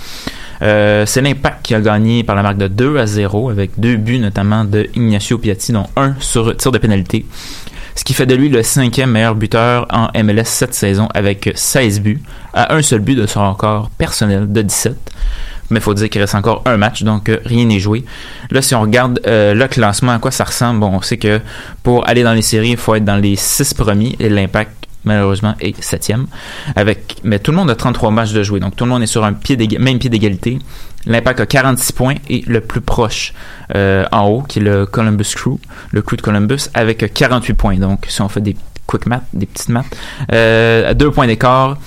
[0.62, 3.96] Euh, c'est l'impact qui a gagné par la marque de 2 à 0 avec deux
[3.96, 7.24] buts notamment de Ignacio Piatti dont un sur tir de pénalité.
[7.94, 12.00] Ce qui fait de lui le cinquième meilleur buteur en MLS cette saison avec 16
[12.00, 12.22] buts
[12.54, 14.96] à un seul but de son record personnel de 17.
[15.70, 18.04] Mais il faut dire qu'il reste encore un match, donc euh, rien n'est joué.
[18.50, 21.40] Là, si on regarde euh, le classement, à quoi ça ressemble, bon, on sait que
[21.82, 24.72] pour aller dans les séries, il faut être dans les six premiers et l'impact
[25.04, 26.26] malheureusement est septième.
[26.76, 29.06] Avec mais tout le monde a 33 matchs de jouer donc tout le monde est
[29.06, 30.58] sur un pied même pied d'égalité.
[31.06, 33.32] L'impact a 46 points et le plus proche
[33.74, 35.58] euh, en haut qui est le Columbus Crew
[35.92, 37.76] le Crew de Columbus avec 48 points.
[37.76, 39.86] Donc si on fait des quick maths des petites maths
[40.32, 41.78] euh, à deux points d'écart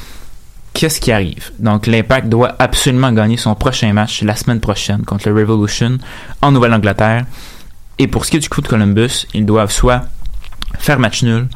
[0.74, 1.52] qu'est-ce qui arrive?
[1.60, 5.98] Donc l'impact doit absolument gagner son prochain match la semaine prochaine contre le Revolution
[6.42, 7.26] en Nouvelle-Angleterre.
[8.00, 10.04] Et pour ce qui est du Crew de Columbus ils doivent soit
[10.80, 11.48] faire match nul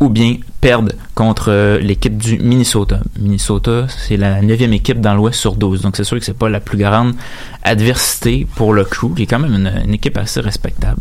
[0.00, 3.00] ou bien perdent contre euh, l'équipe du Minnesota.
[3.18, 6.48] Minnesota, c'est la neuvième équipe dans l'Ouest sur 12, donc c'est sûr que c'est pas
[6.48, 7.14] la plus grande
[7.62, 11.00] adversité pour le crew, qui est quand même une, une équipe assez respectable.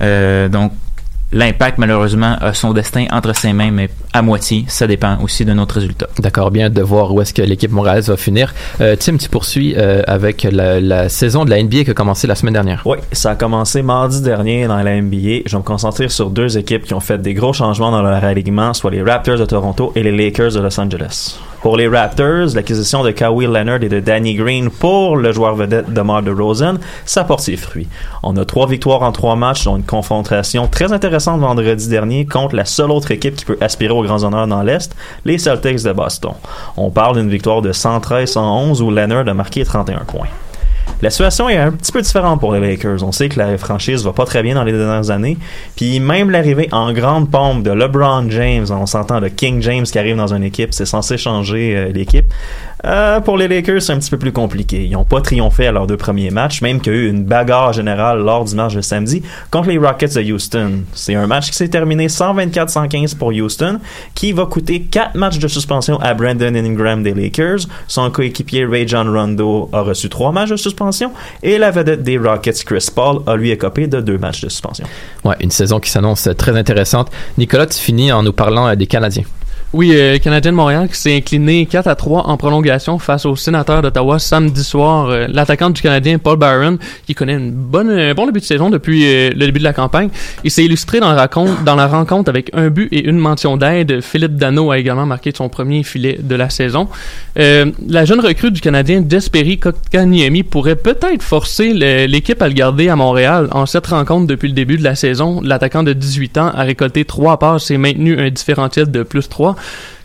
[0.00, 0.72] Euh, donc
[1.32, 4.64] L'impact, malheureusement, a son destin entre ses mains, mais à moitié.
[4.68, 6.06] Ça dépend aussi de notre résultat.
[6.20, 8.54] D'accord, bien de voir où est-ce que l'équipe montréalaise va finir.
[8.80, 12.28] Euh, Tim, tu poursuis euh, avec la, la saison de la NBA qui a commencé
[12.28, 12.82] la semaine dernière.
[12.84, 15.42] Oui, ça a commencé mardi dernier dans la NBA.
[15.46, 18.22] Je vais me concentrer sur deux équipes qui ont fait des gros changements dans leur
[18.22, 21.38] alignement, soit les Raptors de Toronto et les Lakers de Los Angeles.
[21.62, 25.92] Pour les Raptors, l'acquisition de Kawhi Leonard et de Danny Green pour le joueur vedette
[25.92, 27.88] DeMar DeRozan, ça porte ses fruits.
[28.22, 32.54] On a trois victoires en trois matchs, dont une confrontation très intéressante vendredi dernier contre
[32.54, 34.94] la seule autre équipe qui peut aspirer aux grands honneurs dans l'Est,
[35.24, 36.32] les Celtics de Boston.
[36.76, 40.28] On parle d'une victoire de 113-111 où Leonard a marqué 31 points.
[41.02, 43.02] La situation est un petit peu différente pour les Lakers.
[43.02, 45.36] On sait que la franchise va pas très bien dans les dernières années.
[45.76, 49.98] Puis même l'arrivée en grande pompe de LeBron James, on s'entend de King James qui
[49.98, 52.32] arrive dans une équipe, c'est censé changer euh, l'équipe.
[52.86, 54.84] Euh, pour les Lakers, c'est un petit peu plus compliqué.
[54.84, 57.24] Ils n'ont pas triomphé à leurs deux premiers matchs, même qu'il y a eu une
[57.24, 60.82] bagarre générale lors du match de samedi contre les Rockets de Houston.
[60.92, 63.80] C'est un match qui s'est terminé 124-115 pour Houston,
[64.14, 67.66] qui va coûter quatre matchs de suspension à Brandon Ingram des Lakers.
[67.88, 71.10] Son coéquipier Ray John Rondo a reçu trois matchs de suspension
[71.42, 74.86] et la vedette des Rockets, Chris Paul, a lui écopé de deux matchs de suspension.
[75.24, 77.10] Ouais, une saison qui s'annonce très intéressante.
[77.36, 79.24] Nicolas, tu finis en nous parlant euh, des Canadiens.
[79.76, 83.36] Oui, euh, Canadien de Montréal qui s'est incliné 4 à 3 en prolongation face au
[83.36, 85.10] sénateur d'Ottawa samedi soir.
[85.10, 88.70] Euh, L'attaquant du Canadien, Paul Byron, qui connaît une bonne, un bon début de saison
[88.70, 90.08] depuis euh, le début de la campagne,
[90.44, 94.00] il s'est illustré dans la, rencontre, avec un but et une mention d'aide.
[94.00, 96.88] Philippe Dano a également marqué son premier filet de la saison.
[97.38, 102.88] Euh, la jeune recrue du Canadien, Desperi Kotkaniemi, pourrait peut-être forcer l'équipe à le garder
[102.88, 103.48] à Montréal.
[103.50, 107.04] En cette rencontre depuis le début de la saison, l'attaquant de 18 ans a récolté
[107.04, 109.54] trois passes et maintenu un différentiel de plus 3.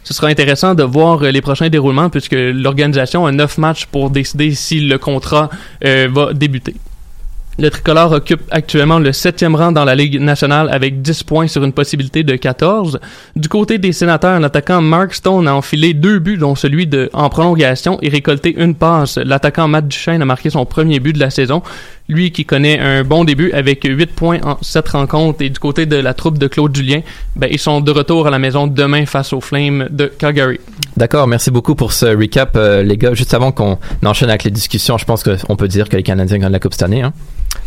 [0.04, 4.10] Ce sera intéressant de voir euh, les prochains déroulements puisque l'organisation a neuf matchs pour
[4.10, 5.50] décider si le contrat
[5.86, 6.76] euh, va débuter.
[7.60, 11.64] Le tricolore occupe actuellement le septième rang dans la Ligue nationale avec 10 points sur
[11.64, 13.00] une possibilité de 14.
[13.36, 17.30] Du côté des sénateurs, l'attaquant Mark Stone a enfilé deux buts, dont celui de, en
[17.30, 19.18] prolongation, et récolté une passe.
[19.18, 21.62] L'attaquant Matt Duchesne a marqué son premier but de la saison.
[22.08, 25.42] Lui qui connaît un bon début avec 8 points en 7 rencontres.
[25.42, 27.02] Et du côté de la troupe de Claude Julien,
[27.36, 30.60] ben, ils sont de retour à la maison demain face aux Flames de Calgary.
[30.98, 33.14] D'accord, merci beaucoup pour ce recap, euh, les gars.
[33.14, 36.38] Juste avant qu'on enchaîne avec les discussions, je pense qu'on peut dire que les Canadiens
[36.38, 37.02] gagnent la Coupe cette année.
[37.02, 37.14] Hein?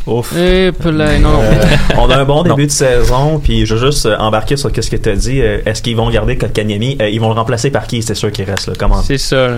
[0.07, 0.37] Ouf.
[0.37, 1.41] Et non, non.
[1.41, 1.65] Euh,
[1.99, 4.91] on a un bon début de saison, puis je veux juste euh, embarquer sur ce
[4.91, 5.41] que tu as dit.
[5.41, 6.99] Est-ce qu'ils vont garder Kotkaniemi?
[7.11, 8.03] Ils vont le remplacer par qui?
[8.03, 8.75] C'est sûr qu'il reste là.
[8.79, 9.03] Comment?
[9.03, 9.49] C'est ça.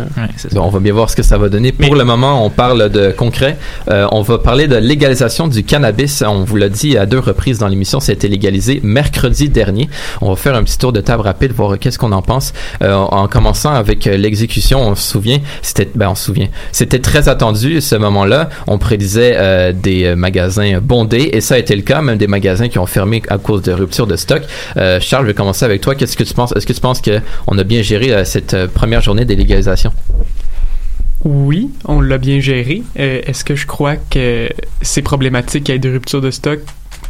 [0.52, 1.72] Bon, on va bien voir ce que ça va donner.
[1.72, 3.56] Pour le moment, on parle de concret.
[3.88, 6.22] Euh, on va parler de légalisation du cannabis.
[6.26, 9.88] On vous l'a dit à deux reprises dans l'émission, ça a été légalisé mercredi dernier.
[10.20, 12.52] On va faire un petit tour de table rapide, voir qu'est-ce qu'on en pense.
[12.82, 16.98] Euh, en commençant avec euh, l'exécution, on se souvient, c'était, ben on se souvient, c'était
[16.98, 18.48] très attendu ce moment-là.
[18.66, 22.68] On prédisait euh, des magasins bondés et ça a été le cas, même des magasins
[22.68, 24.42] qui ont fermé à cause de rupture de stock.
[24.74, 25.94] Charles, je vais commencer avec toi.
[25.94, 26.52] Qu'est-ce que tu penses?
[26.56, 29.92] Est-ce que tu penses que on a bien géré cette première journée des légalisations
[31.28, 32.84] Oui, on l'a bien géré.
[33.00, 34.48] Euh, Est-ce que je crois que
[34.80, 36.60] c'est problématique qu'il y ait des ruptures de stock?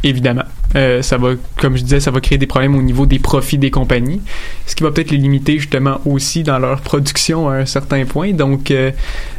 [0.03, 0.41] Évidemment.
[0.77, 3.57] Euh, ça va, comme je disais, ça va créer des problèmes au niveau des profits
[3.57, 4.21] des compagnies,
[4.67, 8.31] ce qui va peut-être les limiter justement aussi dans leur production à un certain point.
[8.31, 8.91] Donc, euh,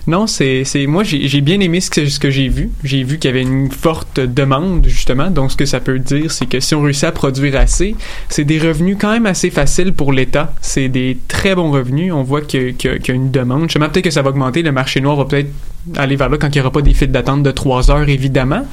[0.09, 2.71] non, c'est, moi j'ai bien aimé ce que, j'ai vu.
[2.83, 5.31] J'ai vu qu'il y avait une forte demande justement.
[5.31, 7.95] Donc, ce que ça peut dire, c'est que si on réussit à produire assez,
[8.29, 10.53] c'est des revenus quand même assez faciles pour l'État.
[10.61, 12.13] C'est des très bons revenus.
[12.13, 13.69] On voit qu'il y a- qu'il y a, une demande.
[13.79, 14.63] Même peut-être que ça va augmenter.
[14.63, 15.51] Le marché noir va peut-être
[15.97, 18.67] aller vers là quand il n'y aura pas des files d'attente de trois heures, évidemment.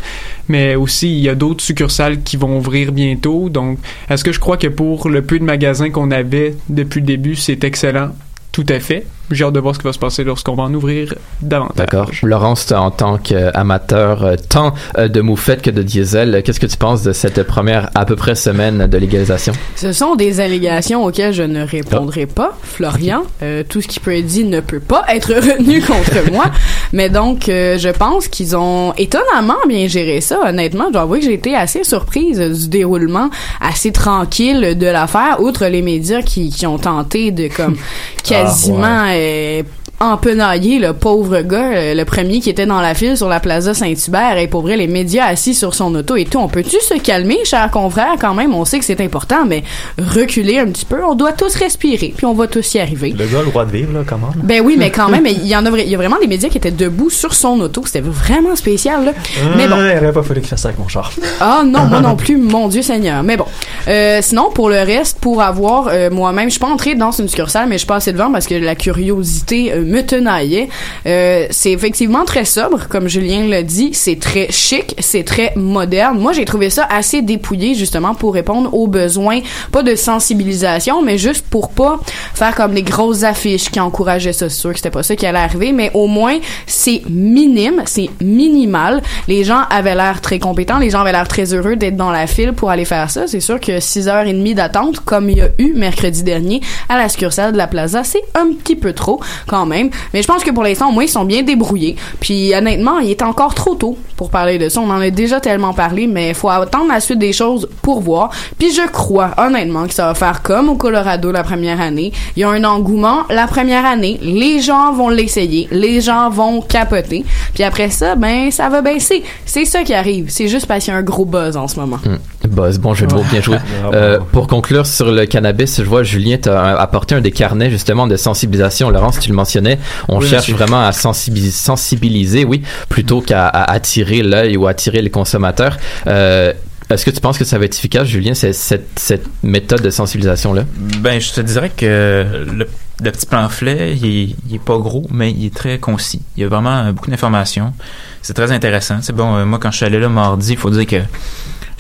[0.48, 3.50] Mais aussi, il y a d'autres succursales qui vont ouvrir bientôt.
[3.50, 3.80] Donc,
[4.10, 7.36] est-ce que je crois que pour le peu de magasins qu'on avait depuis le début,
[7.36, 8.12] c'est excellent?
[8.52, 9.06] Tout à fait.
[9.32, 11.76] J'ai hâte de voir ce qui va se passer lorsqu'on va en ouvrir davantage.
[11.78, 12.12] D'accord.
[12.24, 16.66] Laurence, en tant qu'amateur euh, tant euh, de moufette que de diesel, euh, qu'est-ce que
[16.66, 19.54] tu penses de cette première à peu près semaine de légalisation?
[19.76, 23.24] Ce sont des allégations auxquelles je ne répondrai pas, Florian.
[23.42, 26.46] Euh, tout ce qui peut être dit ne peut pas être retenu contre moi.
[26.94, 30.40] Mais donc, euh, je pense qu'ils ont étonnamment bien géré ça.
[30.48, 35.38] Honnêtement, je dois avouer que j'ai été assez surprise du déroulement assez tranquille de l'affaire,
[35.40, 37.76] outre les médias qui, qui ont tenté de comme
[38.24, 39.64] quasiment euh,
[40.00, 43.74] empenaillé le pauvre gars, euh, le premier qui était dans la file sur la Plaza
[43.74, 46.38] Saint-Hubert et pour vrai les médias assis sur son auto et tout.
[46.40, 48.54] On peut-tu se calmer, chers confrères, quand même?
[48.54, 49.64] On sait que c'est important, mais
[49.98, 51.04] reculer un petit peu.
[51.04, 53.16] On doit tous respirer, puis on va tous y arriver.
[53.18, 54.30] Le gars, a le droit de vivre, là, comment?
[54.36, 56.28] Ben oui, mais quand même, il y en a, vra- il y a vraiment des
[56.28, 57.84] médias qui étaient debout sur son auto.
[57.86, 59.12] C'était vraiment spécial, là.
[59.58, 59.76] Mais bon.
[59.78, 61.12] Il aurait pas fallu qu'il fasse ça avec mon char.
[61.40, 63.24] Ah non, moi non plus, mon Dieu Seigneur.
[63.24, 63.46] Mais bon,
[63.88, 67.28] Euh, sinon pour le reste, pour avoir euh, moi-même, je suis pas entrée dans une
[67.28, 70.70] succursale, mais je suis passée devant parce que la curiosité euh, me tenaillait.
[71.06, 73.92] Euh, c'est effectivement très sobre, comme Julien l'a dit.
[73.94, 76.20] C'est très chic, c'est très moderne.
[76.20, 79.40] Moi, j'ai trouvé ça assez dépouillé justement pour répondre aux besoins,
[79.72, 82.00] pas de sensibilisation, mais juste pour pas
[82.34, 84.50] faire comme les grosses affiches qui encourageaient ça.
[84.50, 88.10] C'est sûr que c'était pas ça qui allait arriver, mais au moins c'est minime, c'est
[88.22, 89.02] minimal.
[89.28, 92.28] Les gens avaient l'air très compétents, les gens avaient l'air très heureux d'être dans la
[92.28, 93.28] file pour aller faire ça.
[93.28, 97.52] C'est sûr que 6h30 d'attente, comme il y a eu mercredi dernier à la succursale
[97.52, 99.75] de la Plaza, c'est un petit peu trop quand même.
[100.14, 101.96] Mais je pense que pour l'instant, au moins, ils sont bien débrouillés.
[102.20, 104.80] Puis honnêtement, il est encore trop tôt pour parler de ça.
[104.82, 108.02] On en a déjà tellement parlé, mais il faut attendre la suite des choses pour
[108.02, 108.30] voir.
[108.58, 112.12] Puis je crois honnêtement que ça va faire comme au Colorado la première année.
[112.36, 114.20] Il y a un engouement la première année.
[114.22, 115.68] Les gens vont l'essayer.
[115.72, 117.26] Les gens vont capoter.
[117.54, 119.24] Puis après ça, ben, ça va baisser.
[119.46, 120.28] C'est ça qui arrive.
[120.30, 122.00] C'est juste parce qu'il y a un gros buzz en ce moment.
[122.48, 123.58] Buzz, bon de mots, bien joué.
[123.94, 128.08] Euh, pour conclure sur le cannabis, je vois Julien t'a apporté un des carnets justement
[128.08, 128.90] de sensibilisation.
[128.90, 129.65] Laurence, tu le mentionnais,
[130.08, 130.56] on Oui, cherche monsieur.
[130.56, 135.78] vraiment à sensibiliser, sensibiliser oui, plutôt qu'à attirer l'œil ou attirer les consommateurs.
[136.08, 136.54] Euh,
[136.90, 138.56] est-ce que tu penses que ça va être efficace, Julien, cette,
[138.96, 140.66] cette méthode de sensibilisation-là?
[141.00, 142.68] Ben, je te dirais que le,
[143.04, 146.22] le petit pamphlet, il est, il est pas gros, mais il est très concis.
[146.38, 147.74] Il y a vraiment beaucoup d'informations.
[148.22, 149.00] C'est très intéressant.
[149.02, 151.02] C'est bon, euh, moi, quand je suis allé là mardi, il faut dire que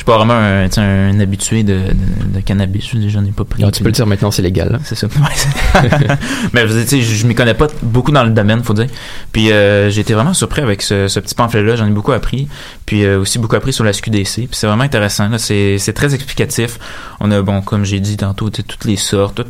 [0.06, 2.89] suis pas vraiment un, un habitué de, de, de cannabis.
[2.93, 3.64] Je J'en ai pas pris.
[3.66, 4.72] Ah, tu peux le dire maintenant, c'est légal.
[4.72, 4.80] là.
[4.84, 5.08] C'est ça.
[6.53, 8.88] Mais je je, je m'y connais pas beaucoup dans le domaine, faut dire.
[9.32, 11.76] Puis euh, j'ai été vraiment surpris avec ce, ce petit pamphlet-là.
[11.76, 12.47] J'en ai beaucoup appris.
[12.86, 14.34] Puis euh, aussi beaucoup appris sur la SQDC.
[14.34, 15.28] Puis c'est vraiment intéressant.
[15.30, 15.38] là.
[15.38, 16.78] C'est c'est très explicatif.
[17.20, 19.45] On a, bon, comme j'ai dit tantôt, tu sais, toutes les sortes, tout,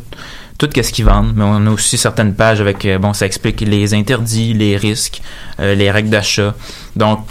[0.57, 1.33] tout qu'est-ce qu'ils vendent.
[1.35, 5.21] Mais on a aussi certaines pages avec, euh, bon, ça explique les interdits, les risques,
[5.59, 6.53] euh, les règles d'achat.
[6.95, 7.25] Donc,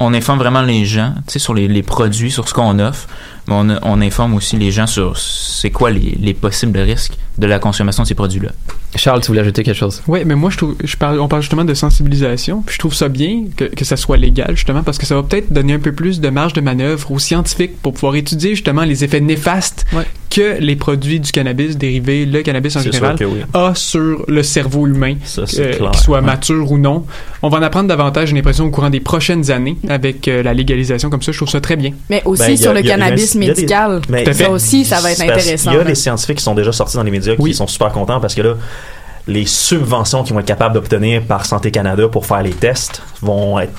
[0.00, 3.06] on informe vraiment les gens, tu sais, sur les, les produits, sur ce qu'on offre.
[3.50, 7.46] Mais on, on informe aussi les gens sur c'est quoi les, les possibles risques de
[7.46, 8.50] la consommation de ces produits-là.
[8.96, 10.02] Charles, tu voulais ajouter quelque chose?
[10.08, 12.92] Oui, mais moi, je trouve, je parle, on parle justement de sensibilisation, puis je trouve
[12.94, 15.78] ça bien que, que ça soit légal, justement, parce que ça va peut-être donner un
[15.78, 19.86] peu plus de marge de manœuvre aux scientifiques pour pouvoir étudier justement les effets néfastes
[20.28, 23.40] que les produits du cannabis dérivés, le cannabis en général, oui.
[23.54, 25.90] a sur le cerveau humain, Ça, c'est euh, clair.
[25.92, 26.26] qu'il soit Ouais.
[26.26, 27.04] mature ou non.
[27.42, 30.52] On va en apprendre davantage, j'ai l'impression, au courant des prochaines années avec euh, la
[30.54, 31.32] légalisation comme ça.
[31.32, 31.92] Je trouve ça très bien.
[32.10, 34.00] Mais aussi Ben, a- sur le cannabis il y a des- médical.
[34.08, 35.70] mais- ça aussi, ça va être intéressant.
[35.72, 37.90] Il y a des scientifiques qui sont déjà sortis dans les médias qui sont super
[37.92, 38.54] contents parce que là,
[39.26, 43.58] les subventions qu'ils vont être capables d'obtenir par Santé Canada pour faire les tests vont
[43.60, 43.72] être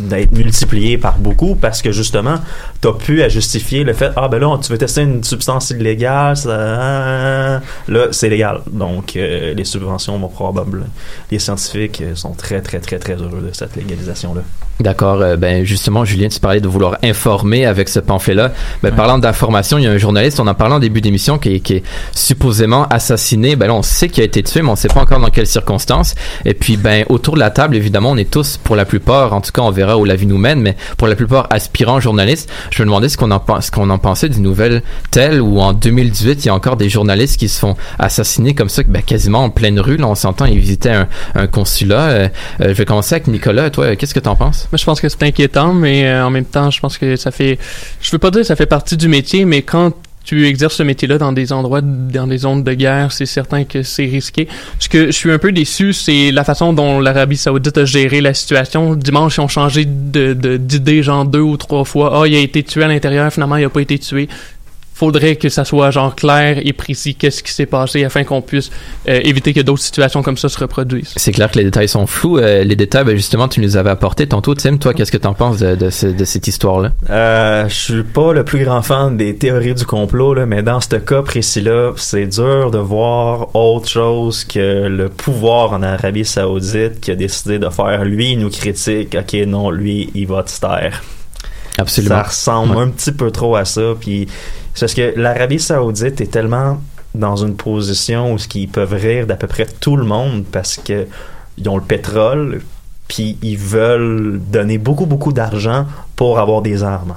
[0.00, 2.36] d'être multipliées par beaucoup parce que justement
[2.80, 6.36] t'as pu à justifier le fait ah ben là tu veux tester une substance illégale
[6.36, 10.86] ça, là c'est légal donc euh, les subventions vont probablement
[11.30, 14.42] les scientifiques euh, sont très très très très heureux de cette légalisation là
[14.80, 15.20] D'accord.
[15.22, 18.50] euh, ben justement, Julien, tu parlais de vouloir informer avec ce pamphlet-là.
[18.82, 21.54] Ben, Parlant d'information, il y a un journaliste, on en parlait en début d'émission, qui,
[21.54, 21.82] est- qui est
[22.12, 23.54] supposément assassiné.
[23.54, 25.46] Ben là, on sait qu'il a été tué, mais on sait pas encore dans quelles
[25.46, 26.16] circonstances.
[26.44, 29.40] Et puis, ben autour de la table, évidemment, on est tous, pour la plupart, en
[29.40, 32.50] tout cas, on verra où la vie nous mène, mais pour la plupart, aspirants journalistes.
[32.70, 36.44] Je me demandais ce qu'on en, ce en pensait d'une nouvelle telle où en 2018,
[36.44, 39.50] il y a encore des journalistes qui se font assassiner comme ça, ben, quasiment en
[39.50, 39.96] pleine rue.
[39.96, 42.08] Là, on s'entend, ils visitaient un, un consulat.
[42.08, 42.28] Euh,
[42.60, 43.70] euh, je vais commencer avec Nicolas.
[43.70, 44.68] Toi, qu'est-ce que t'en penses?
[44.72, 47.30] Moi, je pense que c'est inquiétant, mais euh, en même temps, je pense que ça
[47.30, 47.58] fait.
[48.00, 49.92] Je veux pas dire que ça fait partie du métier, mais quand
[50.24, 53.82] tu exerces ce métier-là dans des endroits, dans des zones de guerre, c'est certain que
[53.82, 54.48] c'est risqué.
[54.78, 58.20] Ce que je suis un peu déçu, c'est la façon dont l'Arabie Saoudite a géré
[58.20, 58.94] la situation.
[58.94, 62.22] Dimanche, ils ont changé de de- d'idée, genre deux ou trois fois.
[62.22, 64.28] Ah, il a été tué à l'intérieur, finalement, il a pas été tué.
[64.96, 68.70] Faudrait que ça soit genre clair et précis qu'est-ce qui s'est passé afin qu'on puisse
[69.08, 71.12] euh, éviter que d'autres situations comme ça se reproduisent.
[71.16, 72.38] C'est clair que les détails sont flous.
[72.38, 74.54] Euh, les détails, ben, justement, tu nous les avais apportés tantôt.
[74.54, 76.92] Tim, toi, qu'est-ce que tu en penses de, de, ce- de cette histoire-là?
[77.10, 80.80] Euh, je suis pas le plus grand fan des théories du complot, là, mais dans
[80.80, 87.00] ce cas précis-là, c'est dur de voir autre chose que le pouvoir en Arabie Saoudite
[87.00, 90.52] qui a décidé de faire lui, il nous critique, ok, non, lui, il va te
[90.60, 91.02] taire.
[91.78, 92.14] Absolument.
[92.14, 92.82] Ça ressemble Ouais.
[92.84, 94.28] un petit peu trop à ça, puis
[94.74, 96.80] c'est parce que l'Arabie Saoudite est tellement
[97.14, 101.06] dans une position où ils peuvent rire d'à peu près tout le monde parce que
[101.56, 102.60] ils ont le pétrole,
[103.06, 107.14] puis ils veulent donner beaucoup beaucoup d'argent pour avoir des armes.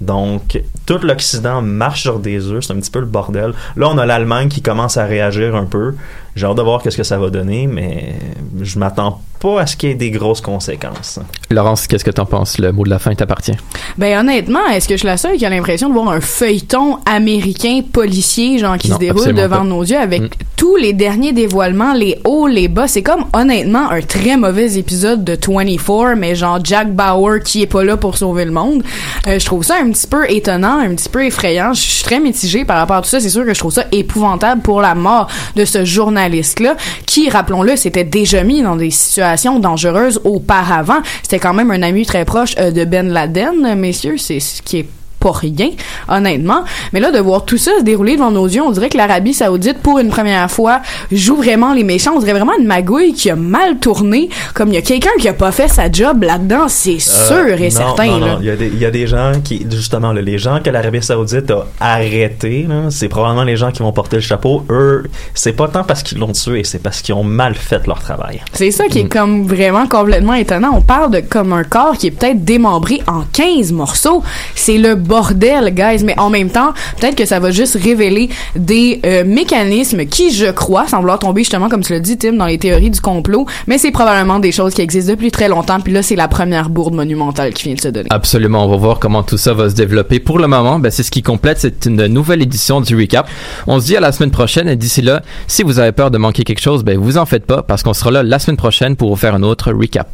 [0.00, 3.54] Donc, tout l'Occident marche sur des œufs, c'est un petit peu le bordel.
[3.76, 5.94] Là, on a l'Allemagne qui commence à réagir un peu.
[6.36, 8.16] J'ai hâte de voir qu'est-ce que ça va donner, mais
[8.60, 11.18] je m'attends pas à ce qu'il y ait des grosses conséquences.
[11.50, 12.56] Laurence, qu'est-ce que t'en penses?
[12.58, 13.52] Le mot de la fin t'appartient.
[13.98, 16.96] Ben honnêtement, est-ce que je suis la seule qui a l'impression de voir un feuilleton
[17.04, 19.64] américain policier genre qui Non, se déroule devant pas.
[19.64, 20.28] nos yeux avec Mm.
[20.56, 25.24] tous les derniers dévoilements, les hauts, les bas, c'est comme honnêtement un très mauvais épisode
[25.24, 28.82] de 24 mais genre Jack Bauer qui est pas là pour sauver le monde.
[29.26, 31.74] Euh, je trouve ça un petit peu étonnant, un petit peu effrayant.
[31.74, 33.84] Je suis très mitigée par rapport à tout ça, c'est sûr que je trouve ça
[33.92, 38.90] épouvantable pour la mort de ce journaliste là qui rappelons-le, s'était déjà mis dans des
[38.90, 41.00] situations dangereuses auparavant.
[41.22, 44.78] C'était quand même un ami très proche euh, de Ben Laden, messieurs, c'est ce qui
[44.78, 44.88] est
[45.24, 45.70] pas rien,
[46.08, 46.64] honnêtement.
[46.92, 49.34] Mais là, de voir tout ça se dérouler devant nos yeux, on dirait que l'Arabie
[49.34, 52.12] Saoudite, pour une première fois, joue vraiment les méchants.
[52.16, 55.28] On dirait vraiment une magouille qui a mal tourné, comme il y a quelqu'un qui
[55.28, 58.06] a pas fait sa job là-dedans, c'est sûr Euh, et non, certain.
[58.06, 58.38] non, non.
[58.40, 60.70] Il, y a des, il y a des gens qui, justement, là, les gens que
[60.70, 61.50] l'Arabie Saoudite
[61.80, 64.64] a arrêtés, c'est probablement les gens qui vont porter le chapeau.
[64.70, 65.04] Eux,
[65.34, 68.42] c'est pas tant parce qu'ils l'ont tué, c'est parce qu'ils ont mal fait leur travail.
[68.52, 68.88] C'est ça Mm.
[68.88, 70.72] qui est comme vraiment complètement étonnant.
[70.74, 74.22] On parle de comme un corps qui est peut-être démembré en 15 morceaux.
[74.54, 76.02] C'est le bordel, guys.
[76.04, 80.46] Mais en même temps, peut-être que ça va juste révéler des euh, mécanismes qui, je
[80.46, 83.46] crois, sans vouloir tomber justement, comme tu l'as dit, Tim, dans les théories du complot,
[83.68, 85.78] mais c'est probablement des choses qui existent depuis très longtemps.
[85.80, 88.08] Puis là, c'est la première bourde monumentale qui vient de se donner.
[88.10, 90.18] Absolument, on va voir comment tout ça va se développer.
[90.18, 93.28] Pour le moment, ben, c'est ce qui complète cette une nouvelle édition du recap.
[93.68, 96.18] On se dit à la semaine prochaine et d'ici là, si vous avez peur de
[96.18, 98.96] manquer quelque chose, ben vous en faites pas parce qu'on sera là la semaine prochaine
[98.96, 100.08] pour vous faire un autre recap.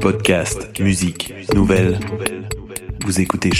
[0.00, 1.98] Podcast, musique, nouvelles.
[3.04, 3.50] Vous écoutez